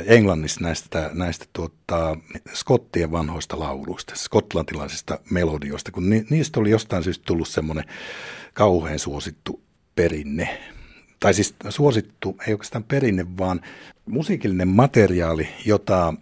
Englannissa 0.07 0.61
näistä, 0.61 1.11
näistä 1.15 1.45
tuota, 1.53 2.17
skottien 2.55 3.13
vanhoista 3.13 3.59
lauluista, 3.59 4.15
skotlantilaisista 4.17 5.19
melodioista, 5.31 5.93
kun 5.93 6.11
ni, 6.11 6.25
niistä 6.31 6.61
oli 6.61 6.71
jostain 6.71 7.05
syystä 7.05 7.25
tullut 7.27 7.49
semmoinen 7.49 7.85
kauhean 8.55 8.99
suosittu 8.99 9.63
perinne. 9.95 10.61
Tai 11.21 11.35
siis 11.35 11.55
suosittu, 11.69 12.37
ei 12.47 12.55
oikeastaan 12.55 12.85
perinne, 12.85 13.27
vaan 13.39 13.61
musiikillinen 14.07 14.69
materiaali, 14.69 15.49
jota, 15.67 16.15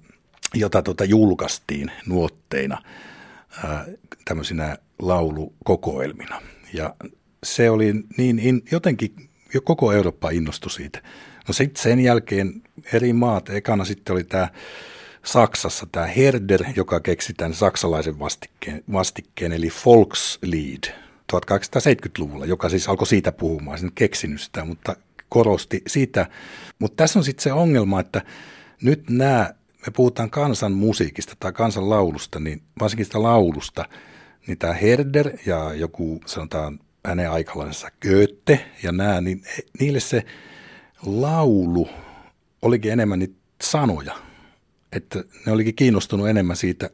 jota 0.55 0.83
tuota 0.83 1.05
julkaistiin 1.05 1.91
nuotteina 2.07 2.83
ää, 3.65 3.87
tämmöisinä 4.25 4.77
laulukokoelmina. 4.99 6.43
Ja 6.73 6.95
se 7.45 7.71
oli 7.71 7.93
niin, 8.17 8.39
in, 8.39 8.63
jotenkin 8.73 9.31
jo 9.55 9.61
koko 9.61 9.93
Eurooppa 9.93 10.31
innostui 10.31 10.71
siitä. 10.71 11.03
No 11.51 11.55
sitten 11.55 11.83
sen 11.83 12.01
jälkeen 12.01 12.63
eri 12.93 13.13
maat, 13.13 13.49
ekana 13.49 13.85
sitten 13.85 14.13
oli 14.13 14.25
tämä 14.25 14.49
Saksassa 15.25 15.87
tämä 15.93 16.07
Herder, 16.07 16.65
joka 16.77 17.01
keksi 17.01 17.35
tämän 17.35 17.55
saksalaisen 17.55 18.19
vastikkeen, 18.19 18.85
vastikkeen 18.93 19.53
eli 19.53 19.69
Volkslied 19.87 20.85
1870-luvulla, 21.33 22.47
joka 22.47 22.69
siis 22.69 22.89
alkoi 22.89 23.07
siitä 23.07 23.33
puhumaan, 23.33 23.79
sen 23.79 23.93
keksinyt 23.95 24.41
sitä, 24.41 24.65
mutta 24.65 24.97
korosti 25.29 25.83
sitä. 25.87 26.27
Mutta 26.79 26.97
tässä 26.97 27.19
on 27.19 27.25
sitten 27.25 27.43
se 27.43 27.53
ongelma, 27.53 28.01
että 28.01 28.23
nyt 28.83 29.11
nämä, 29.11 29.55
me 29.87 29.93
puhutaan 29.97 30.31
kansan 30.31 30.73
musiikista 30.73 31.37
tai 31.41 31.53
kansan 31.53 31.91
laulusta, 31.91 32.41
niin 32.41 32.63
varsinkin 32.81 33.07
sitä 33.07 33.23
laulusta, 33.23 33.89
niin 34.47 34.59
tämä 34.59 34.73
Herder 34.73 35.31
ja 35.47 35.75
joku 35.75 36.21
sanotaan 36.27 36.81
hänen 37.07 37.31
aikalaisensa 37.31 37.91
Goethe 38.03 38.67
ja 38.83 38.93
nämä, 38.93 39.21
niin 39.21 39.43
niille 39.81 40.01
se 40.01 40.25
laulu 41.07 41.89
olikin 42.63 42.93
enemmän 42.93 43.19
niitä 43.19 43.35
sanoja. 43.63 44.15
Että 44.93 45.25
ne 45.47 45.53
olikin 45.53 45.75
kiinnostunut 45.75 46.29
enemmän 46.29 46.57
siitä 46.57 46.91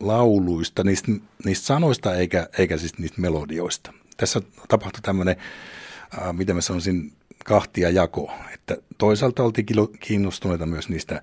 lauluista, 0.00 0.84
niistä, 0.84 1.12
niistä 1.44 1.66
sanoista 1.66 2.14
eikä, 2.14 2.48
eikä 2.58 2.76
siis 2.76 2.98
niistä 2.98 3.20
melodioista. 3.20 3.92
Tässä 4.16 4.42
tapahtui 4.68 5.02
tämmöinen, 5.02 5.36
äh, 6.18 6.34
miten 6.34 6.56
mä 6.56 6.60
sanoisin, 6.60 7.12
kahtia 7.44 7.90
jako, 7.90 8.32
että 8.54 8.76
toisaalta 8.98 9.42
oltiin 9.42 9.66
kiinnostuneita 10.00 10.66
myös 10.66 10.88
niistä 10.88 11.22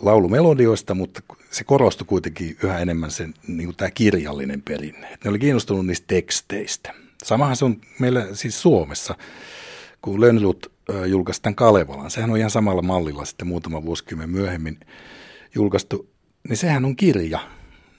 laulumelodioista, 0.00 0.94
mutta 0.94 1.22
se 1.50 1.64
korostui 1.64 2.06
kuitenkin 2.06 2.56
yhä 2.62 2.78
enemmän 2.78 3.10
sen, 3.10 3.34
niin 3.48 3.66
kuin 3.66 3.76
tämä 3.76 3.90
kirjallinen 3.90 4.62
perinne. 4.62 5.06
Että 5.06 5.18
ne 5.24 5.30
oli 5.30 5.38
kiinnostunut 5.38 5.86
niistä 5.86 6.06
teksteistä. 6.06 6.94
Samahan 7.24 7.56
se 7.56 7.64
on 7.64 7.80
meillä 7.98 8.26
siis 8.32 8.62
Suomessa, 8.62 9.14
kun 10.02 10.20
Lönnrut 10.88 11.10
julkaistaan 11.10 11.54
Kalevalan. 11.54 12.10
Sehän 12.10 12.30
on 12.30 12.38
ihan 12.38 12.50
samalla 12.50 12.82
mallilla 12.82 13.24
sitten 13.24 13.48
muutama 13.48 13.84
vuosikymmen 13.84 14.30
myöhemmin 14.30 14.80
julkaistu. 15.54 16.08
Niin 16.48 16.56
sehän 16.56 16.84
on 16.84 16.96
kirja. 16.96 17.38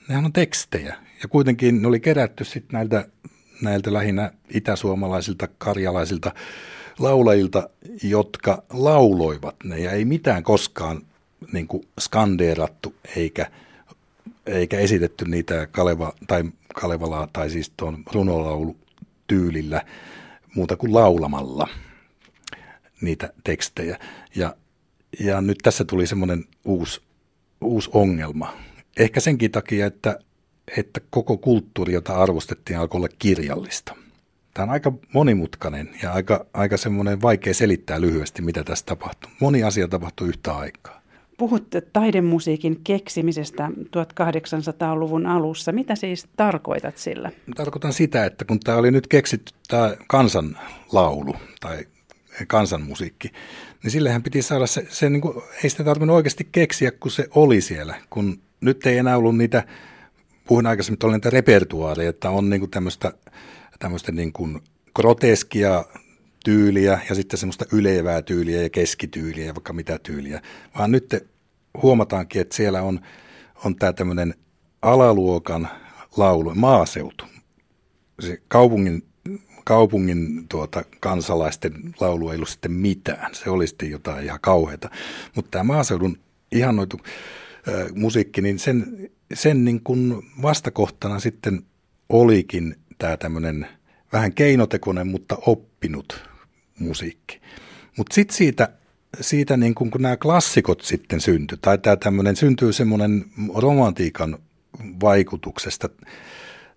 Nehän 0.08 0.24
on 0.24 0.32
tekstejä. 0.32 0.96
Ja 1.22 1.28
kuitenkin 1.28 1.82
ne 1.82 1.88
oli 1.88 2.00
kerätty 2.00 2.44
sitten 2.44 2.72
näiltä 2.72 3.08
näiltä 3.62 3.92
lähinnä 3.92 4.32
itäsuomalaisilta, 4.54 5.48
karjalaisilta 5.58 6.34
laulajilta, 6.98 7.70
jotka 8.02 8.62
lauloivat 8.72 9.56
ne 9.64 9.78
ja 9.78 9.90
ei 9.90 10.04
mitään 10.04 10.42
koskaan 10.42 11.02
niin 11.52 11.66
kuin 11.66 11.88
skandeerattu 12.00 12.94
eikä, 13.16 13.50
eikä 14.46 14.78
esitetty 14.78 15.24
niitä 15.24 15.66
Kaleva, 15.66 16.12
tai 16.26 16.44
Kalevalaa 16.74 17.28
tai 17.32 17.50
siis 17.50 17.72
tuon 17.76 18.02
runolaulu 18.12 18.76
tyylillä 19.26 19.82
muuta 20.54 20.76
kuin 20.76 20.94
laulamalla 20.94 21.68
niitä 23.00 23.32
tekstejä. 23.44 23.98
Ja, 24.34 24.56
ja 25.20 25.40
nyt 25.40 25.58
tässä 25.62 25.84
tuli 25.84 26.06
semmoinen 26.06 26.44
uusi, 26.64 27.00
uusi 27.60 27.90
ongelma. 27.92 28.56
Ehkä 28.96 29.20
senkin 29.20 29.50
takia, 29.50 29.86
että, 29.86 30.18
että 30.76 31.00
koko 31.10 31.36
kulttuuri, 31.36 31.92
jota 31.92 32.14
arvostettiin, 32.14 32.78
alkoi 32.78 32.98
olla 32.98 33.08
kirjallista. 33.18 33.96
Tämä 34.54 34.64
on 34.64 34.70
aika 34.70 34.92
monimutkainen 35.14 35.90
ja 36.02 36.12
aika, 36.12 36.46
aika 36.52 36.76
semmoinen 36.76 37.22
vaikea 37.22 37.54
selittää 37.54 38.00
lyhyesti, 38.00 38.42
mitä 38.42 38.64
tässä 38.64 38.86
tapahtuu. 38.86 39.30
Moni 39.40 39.62
asia 39.62 39.88
tapahtuu 39.88 40.26
yhtä 40.26 40.56
aikaa. 40.56 41.02
Puhut 41.38 41.66
taidemusiikin 41.92 42.80
keksimisestä 42.84 43.70
1800-luvun 43.78 45.26
alussa. 45.26 45.72
Mitä 45.72 45.94
siis 45.94 46.26
tarkoitat 46.36 46.98
sillä? 46.98 47.30
Tarkoitan 47.56 47.92
sitä, 47.92 48.24
että 48.24 48.44
kun 48.44 48.60
tämä 48.60 48.78
oli 48.78 48.90
nyt 48.90 49.06
keksitty 49.06 49.52
tämä 49.68 49.96
kansanlaulu 50.06 51.36
tai 51.60 51.86
kansanmusiikki, 52.46 53.32
niin 53.82 53.90
sillehän 53.90 54.22
piti 54.22 54.42
saada 54.42 54.66
se, 54.66 54.86
se 54.88 55.10
niin 55.10 55.20
kuin, 55.20 55.42
ei 55.64 55.70
sitä 55.70 55.84
tarvinnut 55.84 56.16
oikeasti 56.16 56.48
keksiä, 56.52 56.90
kun 56.90 57.10
se 57.10 57.28
oli 57.34 57.60
siellä. 57.60 57.94
Kun 58.10 58.40
nyt 58.60 58.86
ei 58.86 58.98
enää 58.98 59.16
ollut 59.16 59.36
niitä, 59.36 59.64
puhuin 60.46 60.66
aikaisemmin, 60.66 60.94
että 60.94 61.06
oli 61.06 61.14
niitä 61.14 61.30
repertuaareja, 61.30 62.10
että 62.10 62.30
on 62.30 62.50
niin 62.50 62.70
tämmöistä, 62.70 63.12
tämmöistä 63.78 64.12
niin 64.12 64.32
kuin 64.32 64.60
groteskia 64.94 65.84
tyyliä 66.44 67.00
ja 67.08 67.14
sitten 67.14 67.38
semmoista 67.38 67.64
ylevää 67.72 68.22
tyyliä 68.22 68.62
ja 68.62 68.70
keskityyliä 68.70 69.46
ja 69.46 69.54
vaikka 69.54 69.72
mitä 69.72 69.98
tyyliä, 69.98 70.42
vaan 70.78 70.90
nyt 70.90 71.14
huomataankin, 71.82 72.40
että 72.40 72.56
siellä 72.56 72.82
on, 72.82 73.00
on 73.64 73.76
tämä 73.76 73.92
tämmöinen 73.92 74.34
alaluokan 74.82 75.68
laulu, 76.16 76.54
maaseutu. 76.54 77.24
Se 78.20 78.38
kaupungin, 78.48 79.02
kaupungin 79.66 80.48
tuota, 80.48 80.82
kansalaisten 81.00 81.72
laulu 82.00 82.30
ei 82.30 82.36
ollut 82.36 82.48
sitten 82.48 82.72
mitään. 82.72 83.34
Se 83.34 83.50
oli 83.50 83.66
sitten 83.66 83.90
jotain 83.90 84.24
ihan 84.24 84.40
kauheata. 84.40 84.90
Mutta 85.34 85.50
tämä 85.50 85.64
maaseudun 85.64 86.18
ihanoitu 86.52 87.00
äh, 87.04 87.94
musiikki, 87.94 88.42
niin 88.42 88.58
sen, 88.58 89.10
sen 89.34 89.64
niin 89.64 89.80
kuin 89.80 90.22
vastakohtana 90.42 91.20
sitten 91.20 91.62
olikin 92.08 92.76
tämä 92.98 93.16
tämmöinen 93.16 93.66
vähän 94.12 94.32
keinotekoinen, 94.32 95.06
mutta 95.06 95.38
oppinut 95.46 96.28
musiikki. 96.78 97.40
Mutta 97.96 98.14
sitten 98.14 98.36
siitä, 98.36 98.68
siitä 99.20 99.56
niin 99.56 99.74
kun, 99.74 99.90
kun 99.90 100.02
nämä 100.02 100.16
klassikot 100.16 100.80
sitten 100.80 101.20
syntyi, 101.20 101.58
tai 101.60 101.78
tämä 101.78 101.96
tämmöinen 101.96 102.36
syntyy 102.36 102.72
semmoinen 102.72 103.24
romantiikan 103.54 104.38
vaikutuksesta, 105.00 105.88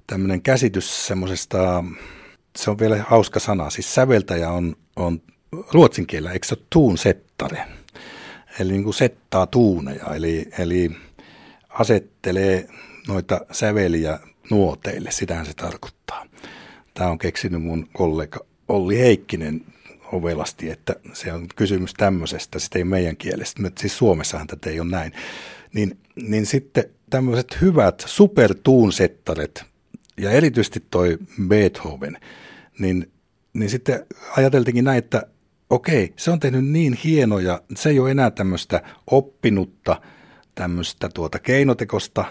tämmöinen 0.08 0.42
käsitys 0.42 1.08
semmoisesta, 1.08 1.84
se 2.58 2.72
on 2.72 2.80
vielä 2.80 3.06
hauska 3.08 3.40
sana, 3.40 3.70
siis 3.70 3.96
säveltäjä 3.96 4.50
on, 4.50 4.76
on 4.96 5.22
ruotsin 5.74 6.08
kielellä, 6.08 6.32
eikö 6.32 6.48
se 6.48 6.56
ole 6.56 6.66
tuunsettare? 6.70 7.64
Eli 8.60 8.72
niin 8.72 8.84
kuin 8.84 8.94
settaa 8.94 9.48
tuuneja, 9.48 10.06
eli, 10.16 10.50
eli 10.60 10.92
asettelee 11.70 12.68
noita 13.08 13.42
säveliä 13.52 14.20
nuoteille, 14.50 15.12
sitähän 15.12 15.46
se 15.46 15.54
tarkoittaa. 15.54 16.26
Tämä 16.94 17.10
on 17.10 17.18
keksinyt 17.18 17.62
mun 17.62 17.88
kollega 17.94 18.40
Olli 18.68 18.98
Heikkinen 18.98 19.66
ovelasti, 20.12 20.70
että 20.70 20.96
se 21.14 21.34
on 21.34 21.48
kysymys 21.56 21.94
tämmöisestä, 21.94 22.60
sitten 22.60 22.80
ei 22.80 22.84
meidän 22.84 23.18
kielestä, 23.18 23.62
mutta 23.62 23.82
siis 23.82 23.98
Suomessahan 23.98 24.48
tätä 24.48 24.70
ei 24.70 24.80
ole 24.80 24.90
näin. 24.90 25.12
Niin, 25.74 25.98
niin 26.16 26.46
sitten 26.46 26.84
tämmöiset 27.10 27.62
hyvät 27.62 28.04
supertuunsettaret, 28.06 29.66
ja 30.20 30.32
erityisesti 30.32 30.84
toi 30.92 31.18
Beethoven, 31.48 32.18
niin, 32.80 33.12
niin 33.54 33.70
sitten 33.70 34.06
ajateltiinkin 34.38 34.86
näin, 34.86 34.98
että 34.98 35.28
okei, 35.70 36.14
se 36.18 36.32
on 36.32 36.40
tehnyt 36.40 36.66
niin 36.66 36.94
hienoja, 36.94 37.62
se 37.76 37.90
ei 37.90 38.00
ole 38.00 38.12
enää 38.12 38.32
tämmöistä 38.32 38.82
oppinutta, 39.12 40.02
tämmöistä 40.56 41.10
tuota 41.14 41.40
keinotekosta, 41.40 42.26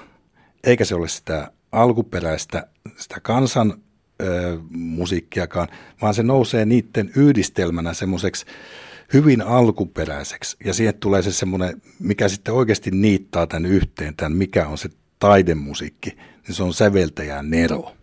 eikä 0.65 0.85
se 0.85 0.95
ole 0.95 1.09
sitä 1.09 1.53
alkuperäistä, 1.73 2.67
sitä 2.97 3.21
kansan 3.21 3.75
ö, 4.23 4.59
musiikkiakaan, 4.71 5.69
vaan 6.03 6.15
se 6.15 6.23
nousee 6.23 6.65
niiden 6.65 7.11
yhdistelmänä 7.17 7.95
semmoiseksi 7.95 8.47
hyvin 9.13 9.43
alkuperäiseksi. 9.43 10.57
Ja 10.65 10.75
siihen 10.75 10.95
tulee 10.95 11.23
se 11.23 11.33
semmoinen, 11.33 11.83
mikä 11.99 12.29
sitten 12.29 12.55
oikeasti 12.55 12.91
niittaa 12.91 13.47
tämän 13.47 13.67
yhteen, 13.67 14.17
tämän 14.17 14.33
mikä 14.33 14.69
on 14.69 14.79
se 14.79 14.89
taidemusiikki, 15.19 16.19
niin 16.47 16.55
se 16.55 16.63
on 16.63 16.75
säveltäjän 16.75 17.51
Nero. 17.51 17.95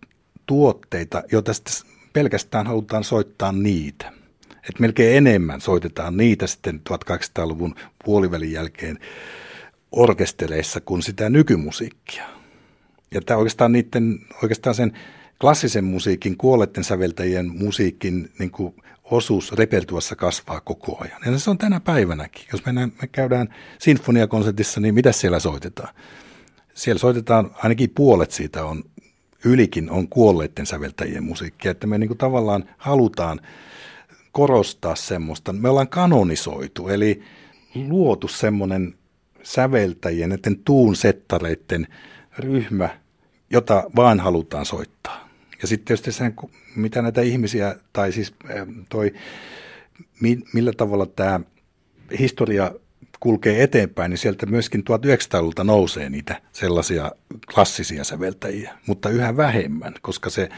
tuotteita, 0.45 1.23
joita 1.31 1.53
sitten 1.53 1.75
pelkästään 2.13 2.67
halutaan 2.67 3.03
soittaa 3.03 3.51
niitä. 3.51 4.16
Et 4.69 4.79
melkein 4.79 5.17
enemmän 5.17 5.61
soitetaan 5.61 6.17
niitä 6.17 6.47
sitten 6.47 6.81
1800-luvun 6.89 7.75
puolivälin 8.05 8.51
jälkeen 8.51 8.99
orkestereissa 9.91 10.81
kuin 10.81 11.03
sitä 11.03 11.29
nykymusiikkia. 11.29 12.25
Ja 13.11 13.21
tämä 13.21 13.37
oikeastaan, 13.37 13.71
niiden, 13.71 14.19
oikeastaan 14.43 14.75
sen 14.75 14.93
klassisen 15.41 15.83
musiikin, 15.83 16.37
kuolleiden 16.37 16.83
säveltäjien 16.83 17.51
musiikin 17.57 18.31
niin 18.39 18.51
kuin 18.51 18.75
osuus 19.03 19.51
repertuassa 19.51 20.15
kasvaa 20.15 20.61
koko 20.61 20.97
ajan. 21.01 21.21
Ja 21.25 21.39
se 21.39 21.49
on 21.49 21.57
tänä 21.57 21.79
päivänäkin. 21.79 22.45
Jos 22.51 22.65
mennään, 22.65 22.91
me 23.01 23.07
käydään 23.07 23.55
sinfoniakonsertissa, 23.79 24.79
niin 24.79 24.93
mitä 24.93 25.11
siellä 25.11 25.39
soitetaan? 25.39 25.93
Siellä 26.73 26.99
soitetaan, 26.99 27.51
ainakin 27.63 27.89
puolet 27.89 28.31
siitä 28.31 28.65
on, 28.65 28.83
ylikin 29.45 29.89
on 29.89 30.07
kuolleiden 30.07 30.65
säveltäjien 30.65 31.23
musiikkia, 31.23 31.71
että 31.71 31.87
me 31.87 31.97
niin 31.97 32.07
kuin 32.07 32.17
tavallaan 32.17 32.69
halutaan 32.77 33.39
korostaa 34.37 34.95
semmoista. 34.95 35.53
Me 35.53 35.69
ollaan 35.69 35.87
kanonisoitu, 35.87 36.87
eli 36.87 37.23
luotu 37.75 38.27
semmoinen 38.27 38.95
säveltäjien, 39.43 40.29
näiden 40.29 40.59
tuunsettareiden 40.65 41.87
ryhmä, 42.37 42.89
jota 43.49 43.83
vaan 43.95 44.19
halutaan 44.19 44.65
soittaa. 44.65 45.29
Ja 45.61 45.67
sitten 45.67 45.85
tietysti 45.85 46.11
sen, 46.11 46.35
mitä 46.75 47.01
näitä 47.01 47.21
ihmisiä, 47.21 47.75
tai 47.93 48.11
siis 48.11 48.33
toi, 48.89 49.13
millä 50.53 50.71
tavalla 50.77 51.05
tämä 51.05 51.39
historia 52.19 52.71
kulkee 53.19 53.63
eteenpäin, 53.63 54.09
niin 54.09 54.17
sieltä 54.17 54.45
myöskin 54.45 54.81
1900-luvulta 54.81 55.63
nousee 55.63 56.09
niitä 56.09 56.41
sellaisia 56.51 57.11
klassisia 57.53 58.03
säveltäjiä, 58.03 58.73
mutta 58.87 59.09
yhä 59.09 59.37
vähemmän, 59.37 59.93
koska 60.01 60.29
se, 60.29 60.49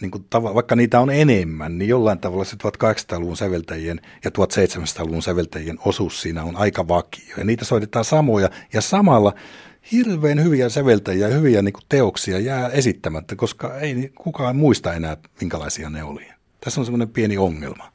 niin 0.00 0.10
kuin, 0.10 0.24
vaikka 0.32 0.76
niitä 0.76 1.00
on 1.00 1.10
enemmän, 1.10 1.78
niin 1.78 1.88
jollain 1.88 2.18
tavalla 2.18 2.44
se 2.44 2.56
1800-luvun 2.56 3.36
säveltäjien 3.36 4.00
ja 4.24 4.30
1700-luvun 4.30 5.22
säveltäjien 5.22 5.78
osuus 5.84 6.22
siinä 6.22 6.44
on 6.44 6.56
aika 6.56 6.88
vakio. 6.88 7.34
Ja 7.36 7.44
niitä 7.44 7.64
soitetaan 7.64 8.04
samoja, 8.04 8.50
ja 8.72 8.80
samalla 8.80 9.34
hirveän 9.92 10.44
hyviä 10.44 10.68
säveltäjiä 10.68 11.28
ja 11.28 11.34
hyviä 11.34 11.62
niin 11.62 11.72
kuin, 11.72 11.84
teoksia 11.88 12.38
jää 12.38 12.68
esittämättä, 12.68 13.36
koska 13.36 13.78
ei 13.78 14.12
kukaan 14.14 14.56
muista 14.56 14.94
enää, 14.94 15.16
minkälaisia 15.40 15.90
ne 15.90 16.02
oli. 16.02 16.26
Tässä 16.60 16.80
on 16.80 16.84
semmoinen 16.84 17.08
pieni 17.08 17.38
ongelma. 17.38 17.92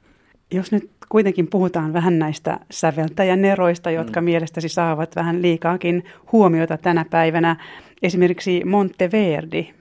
Jos 0.51 0.71
nyt 0.71 0.89
kuitenkin 1.09 1.47
puhutaan 1.47 1.93
vähän 1.93 2.19
näistä 2.19 2.59
säveltäjäneroista, 2.71 3.91
jotka 3.91 4.21
mm. 4.21 4.25
mielestäsi 4.25 4.69
saavat 4.69 5.15
vähän 5.15 5.41
liikaakin 5.41 6.03
huomiota 6.31 6.77
tänä 6.77 7.05
päivänä. 7.09 7.55
Esimerkiksi 8.01 8.61
Monteverdi. 8.65 9.73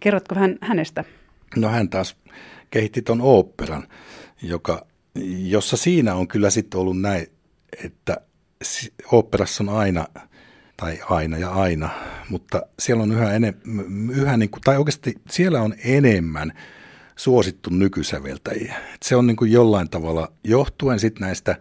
Kerrotko 0.00 0.34
vähän 0.34 0.56
hänestä? 0.60 1.04
No 1.56 1.68
hän 1.68 1.88
taas 1.88 2.16
kehitti 2.70 3.02
tuon 3.02 3.20
oopperan, 3.20 3.88
joka, 4.42 4.86
jossa 5.38 5.76
siinä 5.76 6.14
on 6.14 6.28
kyllä 6.28 6.50
sitten 6.50 6.80
ollut 6.80 7.00
näin, 7.00 7.26
että 7.84 8.20
oopperassa 9.12 9.64
on 9.64 9.68
aina– 9.68 10.06
tai 10.80 10.98
aina 11.10 11.38
ja 11.38 11.50
aina, 11.50 11.88
mutta 12.28 12.62
siellä 12.78 13.02
on 13.02 13.12
yhä 13.12 13.32
enemmän, 13.32 14.10
yhä 14.10 14.36
niin 14.36 14.50
tai 14.64 14.78
oikeasti 14.78 15.14
siellä 15.30 15.62
on 15.62 15.74
enemmän 15.84 16.52
suosittu 17.16 17.70
nykysäveltäjiä. 17.70 18.74
Et 18.94 19.02
se 19.02 19.16
on 19.16 19.26
niin 19.26 19.36
kuin 19.36 19.52
jollain 19.52 19.90
tavalla 19.90 20.32
johtuen 20.44 21.00
sitten 21.00 21.26
näistä 21.26 21.56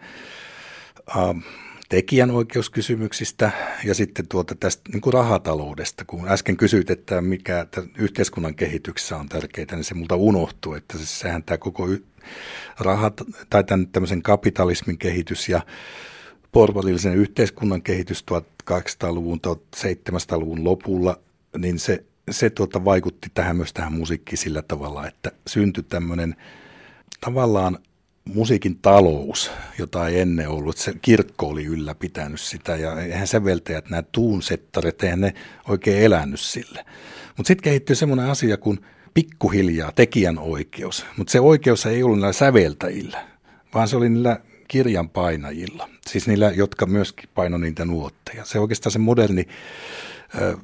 äh, 1.17 1.43
tekijänoikeuskysymyksistä 1.89 3.51
ja 3.83 3.95
sitten 3.95 4.27
tuota 4.27 4.55
tästä 4.55 4.83
niin 4.93 5.01
kuin 5.01 5.13
rahataloudesta. 5.13 6.05
Kun 6.05 6.29
äsken 6.29 6.57
kysyit, 6.57 6.89
että 6.89 7.21
mikä 7.21 7.67
yhteiskunnan 7.97 8.55
kehityksessä 8.55 9.17
on 9.17 9.29
tärkeää, 9.29 9.67
niin 9.71 9.83
se 9.83 9.93
multa 9.93 10.15
unohtuu, 10.15 10.73
että 10.73 10.97
siis 10.97 11.19
sehän 11.19 11.43
tämä 11.43 11.57
koko 11.57 11.87
y- 11.87 12.03
rahat, 12.79 13.21
tai 13.49 13.63
tämän 13.63 13.87
tämmöisen 13.87 14.21
kapitalismin 14.21 14.97
kehitys 14.97 15.49
ja 15.49 15.61
porvarillisen 16.51 17.15
yhteiskunnan 17.15 17.81
kehitys 17.81 18.25
1800-luvun, 18.71 19.39
1700-luvun 19.47 20.63
lopulla, 20.63 21.19
niin 21.57 21.79
se, 21.79 22.03
se 22.31 22.49
tuota 22.49 22.85
vaikutti 22.85 23.27
tähän 23.33 23.55
myös 23.55 23.73
tähän 23.73 23.93
musiikkiin 23.93 24.37
sillä 24.37 24.61
tavalla, 24.61 25.07
että 25.07 25.31
syntyi 25.47 25.83
tämmöinen 25.83 26.35
tavallaan 27.21 27.79
musiikin 28.33 28.79
talous, 28.81 29.51
jota 29.77 30.07
ei 30.07 30.19
ennen 30.19 30.49
ollut. 30.49 30.77
Se 30.77 30.93
kirkko 31.01 31.47
oli 31.47 31.65
ylläpitänyt 31.65 32.41
sitä 32.41 32.75
ja 32.75 33.01
eihän 33.01 33.27
säveltäjät, 33.27 33.89
nämä 33.89 34.03
tuunsettarit, 34.11 35.03
eihän 35.03 35.21
ne 35.21 35.33
oikein 35.67 36.03
elänyt 36.03 36.39
sille. 36.39 36.85
Mutta 37.37 37.47
sitten 37.47 37.63
kehittyi 37.63 37.95
semmoinen 37.95 38.25
asia 38.25 38.57
kuin 38.57 38.79
pikkuhiljaa 39.13 39.91
tekijän 39.91 40.39
oikeus. 40.39 41.05
Mutta 41.17 41.31
se 41.31 41.39
oikeus 41.39 41.85
ei 41.85 42.03
ollut 42.03 42.19
näillä 42.19 42.33
säveltäjillä, 42.33 43.27
vaan 43.73 43.87
se 43.87 43.97
oli 43.97 44.09
niillä 44.09 44.39
kirjan 44.67 45.09
painajilla. 45.09 45.89
Siis 46.07 46.27
niillä, 46.27 46.51
jotka 46.51 46.85
myöskin 46.85 47.29
painoi 47.35 47.59
niitä 47.59 47.85
nuotteja. 47.85 48.45
Se 48.45 48.59
oikeastaan 48.59 48.91
se 48.91 48.99
moderni 48.99 49.47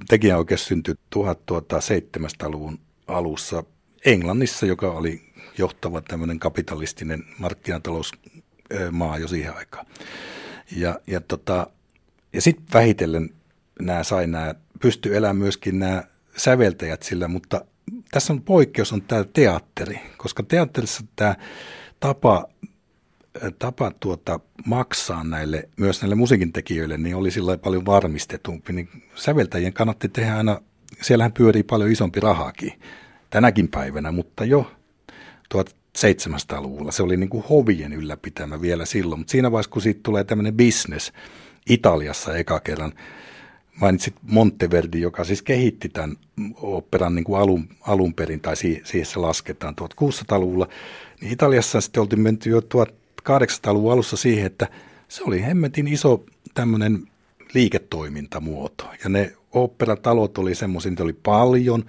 tekijänoikeus 0.09 0.65
syntyi 0.65 0.95
1700-luvun 1.15 2.79
alussa 3.07 3.63
Englannissa, 4.05 4.65
joka 4.65 4.91
oli 4.91 5.24
johtava 5.57 6.01
tämmöinen 6.01 6.39
kapitalistinen 6.39 7.23
markkinatalousmaa 7.39 9.17
jo 9.19 9.27
siihen 9.27 9.55
aikaan. 9.55 9.85
Ja, 10.71 10.99
ja, 11.07 11.21
tota, 11.21 11.67
ja 12.33 12.41
sitten 12.41 12.65
vähitellen 12.73 13.29
nämä 13.79 14.03
sai 14.03 14.27
nämä, 14.27 14.55
pysty 14.81 15.17
elämään 15.17 15.37
myöskin 15.37 15.79
nämä 15.79 16.03
säveltäjät 16.37 17.03
sillä, 17.03 17.27
mutta 17.27 17.65
tässä 18.11 18.33
on 18.33 18.41
poikkeus 18.41 18.93
on 18.93 19.01
tämä 19.01 19.23
teatteri, 19.33 19.99
koska 20.17 20.43
teatterissa 20.43 21.03
tämä 21.15 21.35
tapa, 21.99 22.45
tapa 23.59 23.91
tuota, 23.99 24.39
maksaa 24.65 25.23
näille, 25.23 25.69
myös 25.77 26.01
näille 26.01 26.15
musiikintekijöille, 26.15 26.97
niin 26.97 27.15
oli 27.15 27.31
sillä 27.31 27.57
paljon 27.57 27.85
varmistetumpi. 27.85 28.73
Niin 28.73 28.89
säveltäjien 29.15 29.73
kannatti 29.73 30.09
tehdä 30.09 30.37
aina, 30.37 30.61
siellähän 31.01 31.33
pyörii 31.33 31.63
paljon 31.63 31.91
isompi 31.91 32.19
rahakin 32.19 32.73
tänäkin 33.29 33.67
päivänä, 33.67 34.11
mutta 34.11 34.45
jo 34.45 34.71
1700-luvulla. 35.53 36.91
Se 36.91 37.03
oli 37.03 37.17
niin 37.17 37.29
kuin 37.29 37.43
hovien 37.49 37.93
ylläpitämä 37.93 38.61
vielä 38.61 38.85
silloin, 38.85 39.19
mutta 39.19 39.31
siinä 39.31 39.51
vaiheessa, 39.51 39.71
kun 39.71 39.81
siitä 39.81 39.99
tulee 40.03 40.23
tämmöinen 40.23 40.57
business 40.57 41.11
Italiassa 41.69 42.37
eka 42.37 42.59
kerran, 42.59 42.93
mainitsit 43.81 44.15
Monteverdi, 44.21 45.01
joka 45.01 45.23
siis 45.23 45.41
kehitti 45.41 45.89
tämän 45.89 46.15
operan 46.55 47.15
niin 47.15 47.23
kuin 47.23 47.41
alun, 47.41 47.69
alun 47.81 48.13
perin, 48.13 48.41
tai 48.41 48.55
siihen 48.55 49.05
se 49.05 49.19
lasketaan 49.19 49.75
1600-luvulla, 49.81 50.67
niin 51.21 51.33
Italiassa 51.33 51.81
sitten 51.81 52.01
oltiin 52.01 52.21
menty 52.21 52.49
jo 52.49 52.59
1800-luvun 52.59 53.91
alussa 53.93 54.17
siihen, 54.17 54.45
että 54.45 54.67
se 55.07 55.23
oli 55.23 55.43
hemmetin 55.43 55.87
iso 55.87 56.25
tämmöinen 56.53 57.07
liiketoimintamuoto. 57.53 58.85
Ja 59.03 59.09
ne 59.09 59.33
operatalot 59.51 60.37
oli 60.37 60.55
semmoisia, 60.55 60.89
niitä 60.89 61.03
oli 61.03 61.13
paljon, 61.13 61.85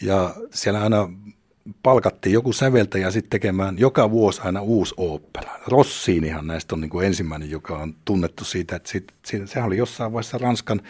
ja 0.00 0.34
siellä 0.50 0.82
aina 0.82 1.08
palkattiin 1.82 2.32
joku 2.32 2.52
säveltäjä 2.52 3.10
sitten 3.10 3.30
tekemään 3.30 3.78
joka 3.78 4.10
vuosi 4.10 4.40
aina 4.44 4.62
uusi 4.62 4.94
opera. 4.96 5.52
Rossinihan 5.66 6.46
näistä 6.46 6.74
on 6.74 6.80
niin 6.80 6.90
kuin 6.90 7.06
ensimmäinen, 7.06 7.50
joka 7.50 7.78
on 7.78 7.94
tunnettu 8.04 8.44
siitä, 8.44 8.76
että 8.76 8.90
sit, 8.90 9.12
sit, 9.24 9.48
sehän 9.48 9.66
oli 9.66 9.76
jossain 9.76 10.12
vaiheessa 10.12 10.38
Ranskan, 10.38 10.80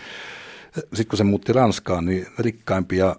sitten 0.75 1.07
kun 1.09 1.17
se 1.17 1.25
muutti 1.25 1.53
Ranskaan, 1.53 2.05
niin 2.05 2.27
rikkaimpia 2.39 3.17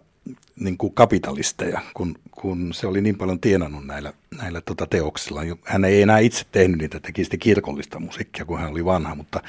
niin 0.60 0.78
kuin 0.78 0.94
kapitalisteja, 0.94 1.82
kun, 1.94 2.16
kun 2.32 2.74
se 2.74 2.88
oli 2.88 3.02
niin 3.02 3.18
paljon 3.18 3.40
tienannut 3.40 3.86
näillä, 3.86 4.14
näillä 4.38 4.62
tota 4.62 4.88
teoksilla. 4.88 5.42
Hän 5.64 5.86
ei 5.86 6.02
enää 6.02 6.20
itse 6.20 6.46
tehnyt 6.52 6.78
niitä, 6.80 7.00
teki 7.00 7.24
sitten 7.24 7.40
kirkollista 7.40 8.00
musiikkia, 8.00 8.46
kun 8.46 8.60
hän 8.60 8.72
oli 8.72 8.86
vanha, 8.86 9.16
mutta, 9.16 9.42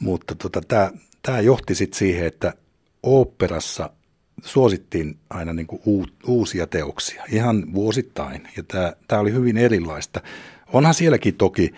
mutta 0.00 0.34
tota, 0.34 0.90
tämä 1.22 1.40
johti 1.40 1.74
sitten 1.74 1.98
siihen, 1.98 2.26
että 2.26 2.54
oopperassa– 3.02 3.90
suosittiin 4.44 5.18
aina 5.30 5.52
niin 5.52 5.66
kuin 5.66 5.82
uusia 6.26 6.66
teoksia, 6.66 7.24
ihan 7.32 7.74
vuosittain, 7.74 8.48
ja 8.56 8.62
tämä, 8.62 8.92
tämä 9.08 9.20
oli 9.20 9.32
hyvin 9.32 9.58
erilaista. 9.58 10.20
Onhan 10.72 10.94
sielläkin 10.94 11.34
toki 11.34 11.72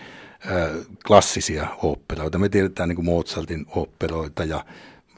klassisia 1.07 1.69
oopperoita, 1.83 2.39
me 2.39 2.49
tiedetään 2.49 2.89
niin 2.89 2.97
kuin 2.97 3.07
Mozartin 3.07 3.67
oopperoita, 3.69 4.45
ja 4.45 4.65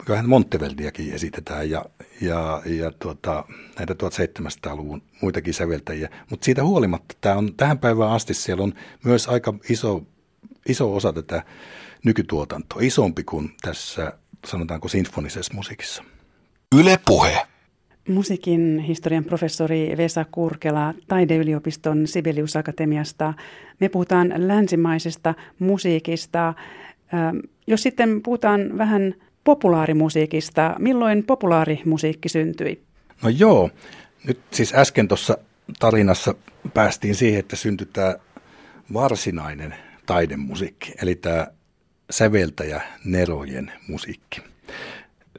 kyllähän 0.04 0.28
Monteverdiäkin 0.28 1.12
esitetään, 1.12 1.70
ja, 1.70 1.84
ja, 2.20 2.62
ja 2.64 2.90
tuota, 2.98 3.44
näitä 3.78 3.94
1700-luvun 3.94 5.02
muitakin 5.22 5.54
säveltäjiä, 5.54 6.08
mutta 6.30 6.44
siitä 6.44 6.64
huolimatta 6.64 7.14
tämä 7.20 7.36
on 7.36 7.54
tähän 7.54 7.78
päivään 7.78 8.12
asti 8.12 8.34
siellä 8.34 8.64
on 8.64 8.74
myös 9.04 9.28
aika 9.28 9.54
iso, 9.68 10.02
iso 10.68 10.94
osa 10.94 11.12
tätä 11.12 11.42
nykytuotantoa, 12.04 12.82
isompi 12.82 13.24
kuin 13.24 13.54
tässä 13.62 14.12
sanotaanko 14.46 14.88
sinfonisessa 14.88 15.54
musiikissa. 15.54 16.02
Yle 16.74 16.98
Puhe. 17.06 17.46
Musiikin 18.08 18.78
historian 18.78 19.24
professori 19.24 19.94
Vesa 19.96 20.24
Kurkela 20.30 20.94
Taideyliopiston 21.08 22.06
Sibelius 22.06 22.56
Akatemiasta. 22.56 23.34
Me 23.80 23.88
puhutaan 23.88 24.32
länsimaisesta 24.36 25.34
musiikista. 25.58 26.48
Ähm, 27.14 27.38
jos 27.66 27.82
sitten 27.82 28.22
puhutaan 28.22 28.78
vähän 28.78 29.14
populaarimusiikista, 29.44 30.76
milloin 30.78 31.24
populaarimusiikki 31.24 32.28
syntyi? 32.28 32.82
No 33.22 33.28
joo, 33.28 33.70
nyt 34.24 34.38
siis 34.50 34.74
äsken 34.74 35.08
tuossa 35.08 35.38
tarinassa 35.78 36.34
päästiin 36.74 37.14
siihen, 37.14 37.40
että 37.40 37.56
syntyi 37.56 37.88
tämä 37.92 38.16
varsinainen 38.92 39.74
taidemusiikki, 40.06 40.92
eli 41.02 41.14
tämä 41.14 41.46
säveltäjä 42.10 42.80
Nerojen 43.04 43.72
musiikki 43.88 44.40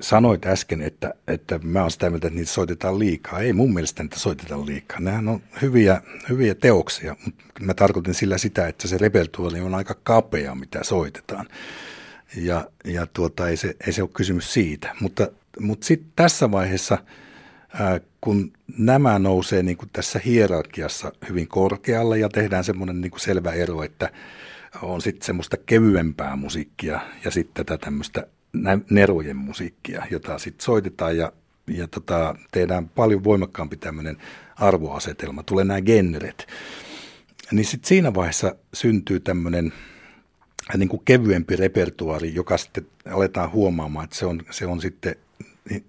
sanoit 0.02 0.46
äsken, 0.46 0.82
että, 0.82 1.14
että 1.28 1.60
mä 1.64 1.82
oon 1.82 1.92
sitä 1.92 2.10
mieltä, 2.10 2.28
että 2.28 2.40
niitä 2.40 2.52
soitetaan 2.52 3.00
liikaa. 3.00 3.40
Ei 3.40 3.54
mun 3.54 3.74
mielestä 3.74 4.04
niitä 4.04 4.20
soitetaan 4.20 4.66
liikaa. 4.66 5.00
Nehän 5.00 5.28
on 5.28 5.42
hyviä, 5.62 6.02
hyviä 6.30 6.56
teoksia, 6.56 7.16
mutta 7.26 7.44
mä 7.62 7.74
tarkoitin 7.74 8.14
sillä 8.14 8.38
sitä, 8.38 8.68
että 8.68 8.88
se 8.88 8.98
repertuaali 8.98 9.62
on 9.62 9.76
aika 9.76 9.96
kapea, 10.04 10.56
mitä 10.56 10.84
soitetaan. 10.84 11.48
Ja, 12.36 12.70
ja 12.86 13.08
tuota, 13.08 13.50
ei, 13.50 13.58
se, 13.58 13.76
ei 13.88 13.94
se 13.94 14.02
ole 14.02 14.10
kysymys 14.14 14.54
siitä. 14.54 14.96
Mutta, 15.00 15.28
mutta 15.60 15.86
sitten 15.86 16.12
tässä 16.16 16.52
vaiheessa, 16.52 16.98
ää, 17.74 18.00
kun 18.22 18.54
nämä 18.78 19.20
nousee 19.20 19.64
niin 19.64 19.78
kuin 19.78 19.90
tässä 19.94 20.20
hierarkiassa 20.26 21.12
hyvin 21.30 21.48
korkealle 21.48 22.20
ja 22.20 22.30
tehdään 22.30 22.64
semmoinen 22.64 23.02
niin 23.02 23.12
kuin 23.12 23.22
selvä 23.22 23.52
ero, 23.52 23.84
että 23.84 24.10
on 24.82 25.02
sitten 25.02 25.26
semmoista 25.26 25.58
kevyempää 25.66 26.36
musiikkia 26.36 27.00
ja 27.26 27.32
sitten 27.32 27.66
tätä 27.66 27.86
tämmöistä 27.86 28.28
nerojen 28.90 29.38
musiikkia, 29.38 30.06
jota 30.12 30.38
sitten 30.38 30.66
soitetaan 30.66 31.18
ja, 31.18 31.32
ja 31.68 31.88
tota, 31.88 32.36
tehdään 32.52 32.90
paljon 32.90 33.24
voimakkaampi 33.24 33.78
tämmöinen 33.78 34.18
arvoasetelma. 34.56 35.44
Tulee 35.44 35.66
nämä 35.66 35.82
genret. 35.82 36.48
Niin 37.52 37.66
sitten 37.66 37.88
siinä 37.88 38.14
vaiheessa 38.14 38.56
syntyy 38.74 39.20
tämmöinen 39.20 39.74
niin 40.78 40.90
kuin 40.90 41.02
kevyempi 41.06 41.56
repertuaari, 41.56 42.36
joka 42.36 42.58
sitten 42.58 42.88
aletaan 43.12 43.52
huomaamaan, 43.52 44.04
että 44.04 44.16
se 44.16 44.26
on, 44.26 44.42
se 44.50 44.66
on 44.66 44.82
sitten 44.82 45.16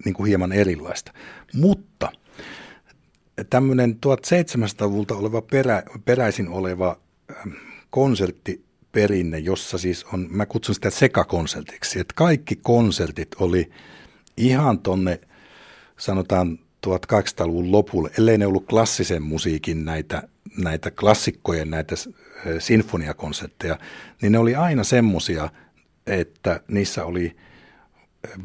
niin 0.05 0.13
kuin 0.13 0.27
hieman 0.27 0.51
erilaista. 0.51 1.11
Mutta 1.53 2.11
tämmöinen 3.49 3.97
1700-luvulta 4.05 5.15
oleva 5.15 5.41
perä, 5.41 5.83
peräisin 6.05 6.49
oleva 6.49 6.99
konsertti 7.89 8.68
perinne, 8.91 9.39
jossa 9.39 9.77
siis 9.77 10.05
on, 10.13 10.27
mä 10.29 10.45
kutsun 10.45 10.75
sitä 10.75 10.89
sekakonsertiksi, 10.89 11.99
että 11.99 12.13
kaikki 12.15 12.55
konsertit 12.55 13.35
oli 13.39 13.69
ihan 14.37 14.79
tonne, 14.79 15.19
sanotaan 15.97 16.59
1800-luvun 16.87 17.71
lopulle, 17.71 18.11
ellei 18.17 18.37
ne 18.37 18.45
ollut 18.45 18.65
klassisen 18.65 19.23
musiikin 19.23 19.85
näitä, 19.85 20.23
näitä 20.57 20.91
klassikkojen, 20.91 21.69
näitä 21.69 21.95
sinfoniakonsertteja, 22.59 23.79
niin 24.21 24.31
ne 24.31 24.39
oli 24.39 24.55
aina 24.55 24.83
semmosia, 24.83 25.49
että 26.07 26.61
niissä 26.67 27.05
oli 27.05 27.35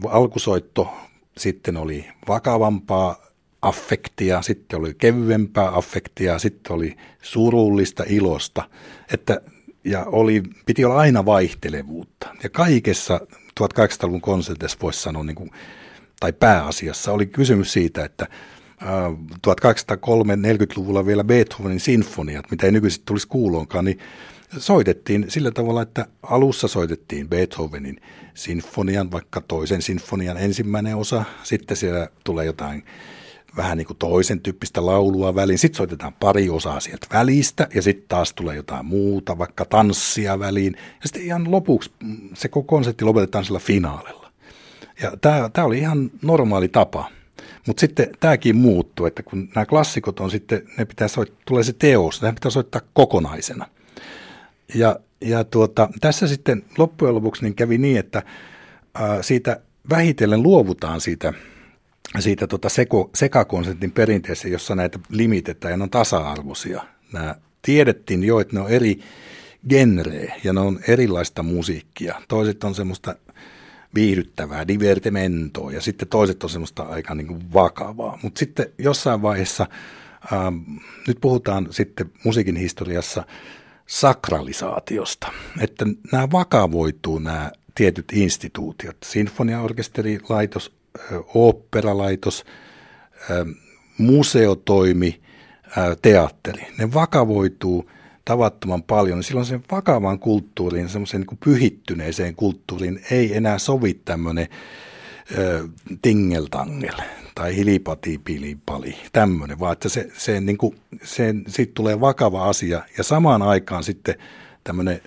alkusoitto, 0.08 0.94
sitten 1.38 1.76
oli 1.76 2.06
vakavampaa 2.28 3.26
affektia, 3.62 4.42
sitten 4.42 4.78
oli 4.78 4.94
kevyempää 4.94 5.76
affektia, 5.76 6.38
sitten 6.38 6.72
oli 6.72 6.96
surullista 7.22 8.04
ilosta, 8.06 8.68
että 9.12 9.40
ja 9.84 10.04
oli, 10.04 10.42
piti 10.66 10.84
olla 10.84 10.96
aina 10.96 11.24
vaihtelevuutta. 11.24 12.28
Ja 12.42 12.50
kaikessa 12.50 13.20
1800-luvun 13.60 14.20
konsertissa 14.20 14.78
voisi 14.82 15.02
sanoa, 15.02 15.24
niin 15.24 15.36
kuin, 15.36 15.50
tai 16.20 16.32
pääasiassa, 16.32 17.12
oli 17.12 17.26
kysymys 17.26 17.72
siitä, 17.72 18.04
että 18.04 18.26
1803-40-luvulla 19.46 21.06
vielä 21.06 21.24
Beethovenin 21.24 21.80
sinfoniat, 21.80 22.50
mitä 22.50 22.66
ei 22.66 22.72
nykyisin 22.72 23.02
tulisi 23.04 23.28
kuuloonkaan, 23.28 23.84
niin 23.84 23.98
soitettiin 24.58 25.24
sillä 25.28 25.50
tavalla, 25.50 25.82
että 25.82 26.06
alussa 26.22 26.68
soitettiin 26.68 27.28
Beethovenin 27.28 28.00
sinfonian, 28.34 29.10
vaikka 29.10 29.40
toisen 29.40 29.82
sinfonian 29.82 30.36
ensimmäinen 30.36 30.96
osa, 30.96 31.24
sitten 31.42 31.76
siellä 31.76 32.08
tulee 32.24 32.44
jotain 32.44 32.84
vähän 33.56 33.78
niin 33.78 33.86
kuin 33.86 33.96
toisen 33.96 34.40
tyyppistä 34.40 34.86
laulua 34.86 35.34
väliin. 35.34 35.58
Sitten 35.58 35.76
soitetaan 35.76 36.12
pari 36.20 36.50
osaa 36.50 36.80
sieltä 36.80 37.06
välistä 37.12 37.68
ja 37.74 37.82
sitten 37.82 38.08
taas 38.08 38.34
tulee 38.34 38.56
jotain 38.56 38.86
muuta, 38.86 39.38
vaikka 39.38 39.64
tanssia 39.64 40.38
väliin. 40.38 40.76
Ja 40.76 41.06
sitten 41.08 41.22
ihan 41.22 41.50
lopuksi 41.50 41.90
se 42.34 42.48
koko 42.48 42.76
konsepti 42.76 43.04
lopetetaan 43.04 43.44
sillä 43.44 43.58
finaalilla. 43.58 44.32
Ja 45.02 45.12
tämä 45.52 45.66
oli 45.66 45.78
ihan 45.78 46.10
normaali 46.22 46.68
tapa. 46.68 47.10
Mutta 47.66 47.80
sitten 47.80 48.08
tämäkin 48.20 48.56
muuttuu, 48.56 49.06
että 49.06 49.22
kun 49.22 49.48
nämä 49.54 49.66
klassikot 49.66 50.20
on 50.20 50.30
sitten, 50.30 50.62
ne 50.78 50.84
pitää 50.84 51.08
soittaa, 51.08 51.42
tulee 51.46 51.62
se 51.62 51.72
teos, 51.72 52.22
ne 52.22 52.32
pitää 52.32 52.50
soittaa 52.50 52.80
kokonaisena. 52.92 53.66
Ja, 54.74 55.00
ja 55.20 55.44
tuota, 55.44 55.88
tässä 56.00 56.28
sitten 56.28 56.64
loppujen 56.78 57.14
lopuksi 57.14 57.42
niin 57.42 57.54
kävi 57.54 57.78
niin, 57.78 57.98
että 57.98 58.22
ää, 58.94 59.22
siitä 59.22 59.60
vähitellen 59.90 60.42
luovutaan 60.42 61.00
siitä 61.00 61.32
siitä 62.18 62.46
tota 62.46 62.68
seko, 62.68 63.10
sekakonsentin 63.14 63.92
perinteessä, 63.92 64.48
jossa 64.48 64.74
näitä 64.74 64.98
limitetään 65.10 65.72
ja 65.72 65.76
ne 65.76 65.82
on 65.82 65.90
tasa-arvoisia. 65.90 66.84
Nämä 67.12 67.34
tiedettiin 67.62 68.24
jo, 68.24 68.40
että 68.40 68.56
ne 68.56 68.60
on 68.60 68.70
eri 68.70 69.00
genreä 69.68 70.34
ja 70.44 70.52
ne 70.52 70.60
on 70.60 70.80
erilaista 70.88 71.42
musiikkia. 71.42 72.22
Toiset 72.28 72.64
on 72.64 72.74
semmoista 72.74 73.14
viihdyttävää, 73.94 74.68
divertimentoa 74.68 75.72
ja 75.72 75.80
sitten 75.80 76.08
toiset 76.08 76.44
on 76.44 76.50
semmoista 76.50 76.82
aika 76.82 77.14
niin 77.14 77.26
kuin 77.26 77.52
vakavaa. 77.52 78.18
Mutta 78.22 78.38
sitten 78.38 78.66
jossain 78.78 79.22
vaiheessa, 79.22 79.66
ähm, 80.32 80.56
nyt 81.06 81.18
puhutaan 81.20 81.68
sitten 81.70 82.10
musiikin 82.24 82.56
historiassa 82.56 83.24
sakralisaatiosta, 83.86 85.32
että 85.60 85.84
nämä 86.12 86.28
vakavoituu 86.32 87.18
nämä 87.18 87.52
tietyt 87.74 88.12
instituutiot, 88.12 88.96
sinfoniaorkesterilaitos, 89.04 90.72
oopperalaitos, 91.34 92.44
museotoimi, 93.98 95.20
teatteri, 96.02 96.66
ne 96.78 96.94
vakavoituu 96.94 97.90
tavattoman 98.24 98.82
paljon. 98.82 99.22
Silloin 99.22 99.46
sen 99.46 99.64
vakavan 99.70 100.18
kulttuuriin, 100.18 100.88
semmoiseen 100.88 101.20
niin 101.20 101.38
pyhittyneeseen 101.44 102.34
kulttuuriin 102.34 103.00
ei 103.10 103.36
enää 103.36 103.58
sovi 103.58 103.94
tämmöinen 103.94 104.48
tingeltangel 106.02 106.94
tai 107.34 107.56
hilipatipilipali, 107.56 108.96
tämmöinen, 109.12 109.58
vaan 109.58 109.72
että 109.72 109.88
se, 109.88 110.08
se, 110.16 110.40
niin 110.40 110.58
kuin, 110.58 110.76
se, 111.02 111.34
siitä 111.48 111.72
tulee 111.74 112.00
vakava 112.00 112.48
asia 112.48 112.82
ja 112.98 113.04
samaan 113.04 113.42
aikaan 113.42 113.84
sitten 113.84 114.14
tämmöinen 114.64 115.00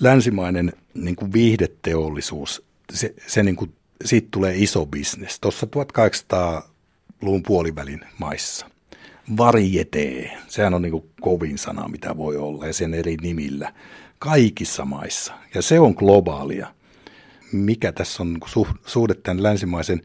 länsimainen 0.00 0.72
niin 0.94 1.16
kuin 1.16 1.32
viihdeteollisuus, 1.32 2.64
se, 2.92 3.14
se 3.26 3.42
niin 3.42 3.56
kuin 3.56 3.72
siitä 4.04 4.28
tulee 4.30 4.54
iso 4.56 4.86
bisnes. 4.86 5.40
Tuossa 5.40 5.66
1800-luvun 5.66 7.42
puolivälin 7.42 8.00
maissa. 8.18 8.70
Varjetee, 9.36 10.38
sehän 10.48 10.74
on 10.74 10.82
niin 10.82 10.92
kuin 10.92 11.10
kovin 11.20 11.58
sana, 11.58 11.88
mitä 11.88 12.16
voi 12.16 12.36
olla, 12.36 12.66
ja 12.66 12.72
sen 12.72 12.94
eri 12.94 13.16
nimillä. 13.22 13.72
Kaikissa 14.18 14.84
maissa, 14.84 15.34
ja 15.54 15.62
se 15.62 15.80
on 15.80 15.92
globaalia. 15.92 16.74
Mikä 17.52 17.92
tässä 17.92 18.22
on 18.22 18.32
niin 18.32 18.66
suhde 18.86 19.14
tämän 19.14 19.42
länsimaisen, 19.42 20.02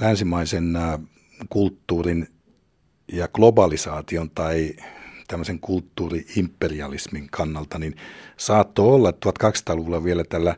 länsimaisen 0.00 0.78
kulttuurin 1.48 2.28
ja 3.12 3.28
globalisaation 3.28 4.30
tai 4.30 4.72
tämmöisen 5.28 5.60
kulttuuriimperialismin 5.60 7.28
kannalta, 7.30 7.78
niin 7.78 7.96
saattoi 8.36 8.86
olla, 8.86 9.08
että 9.08 9.30
1200-luvulla 9.30 10.04
vielä 10.04 10.24
tällä, 10.24 10.56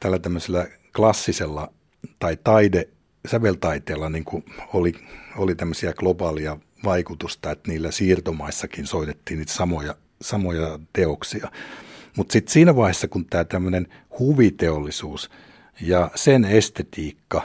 tällä 0.00 0.18
tämmöisellä 0.18 0.68
klassisella 0.96 1.72
tai 2.18 2.38
taide, 2.44 2.88
säveltaiteella 3.26 4.08
niin 4.08 4.24
kuin 4.24 4.44
oli, 4.72 4.92
oli 5.36 5.54
tämmöisiä 5.54 5.92
globaalia 5.92 6.56
vaikutusta, 6.84 7.50
että 7.50 7.70
niillä 7.70 7.90
siirtomaissakin 7.90 8.86
soitettiin 8.86 9.38
niitä 9.38 9.52
samoja, 9.52 9.94
samoja 10.22 10.78
teoksia. 10.92 11.50
Mutta 12.16 12.32
sitten 12.32 12.52
siinä 12.52 12.76
vaiheessa, 12.76 13.08
kun 13.08 13.26
tämä 13.26 13.44
tämmöinen 13.44 13.88
huviteollisuus 14.18 15.30
ja 15.80 16.10
sen 16.14 16.44
estetiikka 16.44 17.42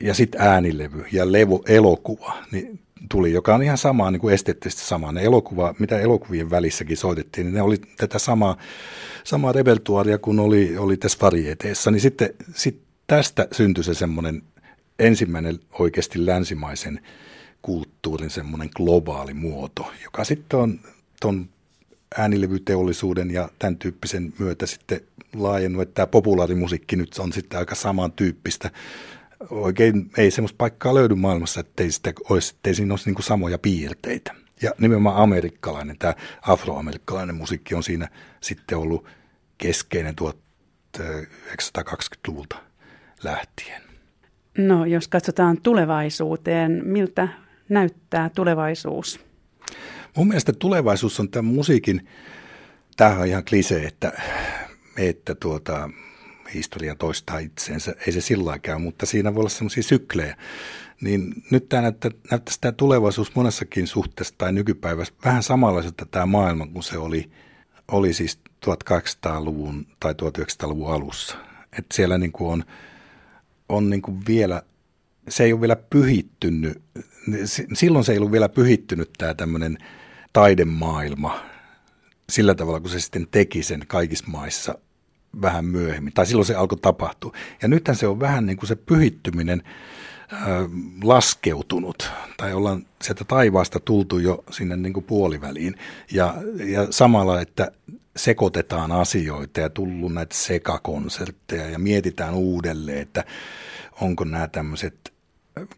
ja 0.00 0.14
sitten 0.14 0.40
äänilevy 0.40 1.04
ja 1.12 1.32
levo, 1.32 1.62
elokuva, 1.68 2.42
niin 2.52 2.80
tuli, 3.10 3.32
joka 3.32 3.54
on 3.54 3.62
ihan 3.62 3.78
samaa 3.78 4.10
niin 4.10 4.20
kuin 4.20 4.34
esteettisesti 4.34 4.84
sama. 4.84 5.12
Ne 5.12 5.22
elokuva, 5.22 5.74
mitä 5.78 5.98
elokuvien 5.98 6.50
välissäkin 6.50 6.96
soitettiin, 6.96 7.44
niin 7.44 7.54
ne 7.54 7.62
oli 7.62 7.76
tätä 7.96 8.18
samaa, 8.18 8.56
samaa 9.24 9.52
repertuaria 9.52 10.18
kuin 10.18 10.40
oli, 10.40 10.78
oli 10.78 10.96
tässä 10.96 11.18
varieteessa. 11.22 11.90
Niin 11.90 12.00
sitten 12.00 12.34
sit 12.54 12.80
tästä 13.06 13.48
syntyi 13.52 13.84
se 13.84 13.94
semmoinen 13.94 14.42
ensimmäinen 14.98 15.58
oikeasti 15.78 16.26
länsimaisen 16.26 17.00
kulttuurin 17.62 18.30
semmoinen 18.30 18.68
globaali 18.76 19.34
muoto, 19.34 19.92
joka 20.04 20.24
sitten 20.24 20.58
on 20.58 20.80
tuon 21.20 21.48
äänilevyteollisuuden 22.18 23.30
ja 23.30 23.48
tämän 23.58 23.76
tyyppisen 23.76 24.32
myötä 24.38 24.66
sitten 24.66 25.00
laajennut, 25.34 25.82
että 25.82 25.94
tämä 25.94 26.06
populaarimusiikki 26.06 26.96
nyt 26.96 27.18
on 27.18 27.32
sitten 27.32 27.58
aika 27.58 27.74
samantyyppistä 27.74 28.70
oikein 29.50 30.10
ei 30.18 30.30
semmoista 30.30 30.56
paikkaa 30.56 30.94
löydy 30.94 31.14
maailmassa, 31.14 31.60
ettei, 31.60 31.90
sitä 31.90 32.12
olisi, 32.30 32.54
ettei 32.54 32.74
siinä 32.74 32.92
olisi 32.92 33.10
niin 33.10 33.22
samoja 33.22 33.58
piirteitä. 33.58 34.34
Ja 34.62 34.70
nimenomaan 34.78 35.16
amerikkalainen, 35.16 35.98
tämä 35.98 36.14
afroamerikkalainen 36.42 37.36
musiikki 37.36 37.74
on 37.74 37.82
siinä 37.82 38.08
sitten 38.40 38.78
ollut 38.78 39.06
keskeinen 39.58 40.14
1920-luvulta 40.98 42.56
lähtien. 43.24 43.82
No, 44.58 44.84
jos 44.84 45.08
katsotaan 45.08 45.60
tulevaisuuteen, 45.62 46.82
miltä 46.84 47.28
näyttää 47.68 48.30
tulevaisuus? 48.34 49.20
Mun 50.16 50.28
mielestä 50.28 50.52
tulevaisuus 50.52 51.20
on 51.20 51.28
tämän 51.28 51.54
musiikin, 51.54 52.08
tämä 52.96 53.18
on 53.18 53.26
ihan 53.26 53.44
klise, 53.44 53.84
että, 53.84 54.12
että 54.96 55.34
tuota, 55.34 55.90
historia 56.54 56.94
toistaa 56.94 57.38
itseensä. 57.38 57.94
Ei 58.06 58.12
se 58.12 58.20
sillä 58.20 58.58
käy, 58.58 58.78
mutta 58.78 59.06
siinä 59.06 59.34
voi 59.34 59.40
olla 59.40 59.48
semmoisia 59.48 59.82
syklejä. 59.82 60.36
Niin 61.00 61.34
nyt 61.50 61.68
tämä 61.68 61.82
näyttää, 61.82 62.10
näyttäisi 62.30 62.60
tämä 62.60 62.72
tulevaisuus 62.72 63.34
monessakin 63.34 63.86
suhteessa 63.86 64.34
tai 64.38 64.52
nykypäivässä 64.52 65.14
vähän 65.24 65.42
samanlaiselta 65.42 66.06
tämä 66.06 66.26
maailma 66.26 66.66
kuin 66.66 66.82
se 66.82 66.98
oli, 66.98 67.30
oli 67.88 68.12
siis 68.12 68.38
1800-luvun 68.66 69.86
tai 70.00 70.12
1900-luvun 70.12 70.92
alussa. 70.92 71.36
Että 71.78 71.96
siellä 71.96 72.18
niin 72.18 72.32
kuin 72.32 72.50
on, 72.50 72.64
on 73.68 73.90
niin 73.90 74.02
kuin 74.02 74.22
vielä, 74.28 74.62
se 75.28 75.44
ei 75.44 75.52
ole 75.52 75.60
vielä 75.60 75.76
pyhittynyt, 75.76 76.82
silloin 77.72 78.04
se 78.04 78.12
ei 78.12 78.18
ollut 78.18 78.32
vielä 78.32 78.48
pyhittynyt 78.48 79.10
tämä 79.18 79.34
tämmöinen 79.34 79.78
taidemaailma 80.32 81.40
sillä 82.28 82.54
tavalla, 82.54 82.80
kun 82.80 82.90
se 82.90 83.00
sitten 83.00 83.26
teki 83.30 83.62
sen 83.62 83.84
kaikissa 83.86 84.24
maissa 84.26 84.78
vähän 85.42 85.64
myöhemmin, 85.64 86.12
tai 86.12 86.26
silloin 86.26 86.46
se 86.46 86.54
alkoi 86.54 86.78
tapahtua. 86.78 87.32
Ja 87.62 87.68
nythän 87.68 87.96
se 87.96 88.06
on 88.06 88.20
vähän 88.20 88.46
niin 88.46 88.56
kuin 88.56 88.68
se 88.68 88.76
pyhittyminen 88.76 89.62
laskeutunut, 91.02 92.10
tai 92.36 92.52
ollaan 92.52 92.86
sieltä 93.02 93.24
taivaasta 93.24 93.80
tultu 93.80 94.18
jo 94.18 94.44
sinne 94.50 94.76
niin 94.76 94.92
kuin 94.92 95.04
puoliväliin. 95.04 95.74
Ja, 96.12 96.34
ja 96.64 96.86
samalla, 96.90 97.40
että 97.40 97.72
sekoitetaan 98.16 98.92
asioita 98.92 99.60
ja 99.60 99.70
tullut 99.70 100.14
näitä 100.14 100.34
sekakonsertteja 100.34 101.68
ja 101.68 101.78
mietitään 101.78 102.34
uudelleen, 102.34 102.98
että 102.98 103.24
onko 104.00 104.24
nämä 104.24 104.48
tämmöiset, 104.48 105.12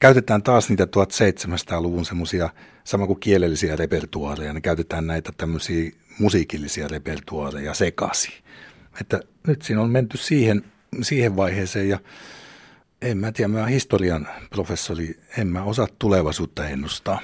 käytetään 0.01 0.43
taas 0.43 0.69
niitä 0.69 0.85
1700-luvun 0.85 2.05
semmoisia, 2.05 2.49
sama 2.85 3.07
kuin 3.07 3.21
kielellisiä 3.21 3.77
repertuaareja, 3.77 4.53
niin 4.53 4.62
käytetään 4.62 5.07
näitä 5.07 5.33
tämmöisiä 5.37 5.90
musiikillisia 6.19 6.88
repertuaareja 6.88 7.75
sekaisin. 7.75 8.35
Että 9.00 9.20
nyt 9.46 9.62
siinä 9.62 9.83
on 9.83 9.90
menty 9.90 10.16
siihen, 10.16 10.64
siihen 11.02 11.37
vaiheeseen 11.37 11.88
ja 11.88 11.98
en 13.02 13.18
mä 13.18 13.33
tiedä, 13.33 13.48
mä 13.48 13.66
historian 13.66 14.28
professori, 14.50 15.20
en 15.38 15.46
mä 15.46 15.62
osaa 15.62 15.88
tulevaisuutta 15.98 16.68
ennustaa. 16.68 17.20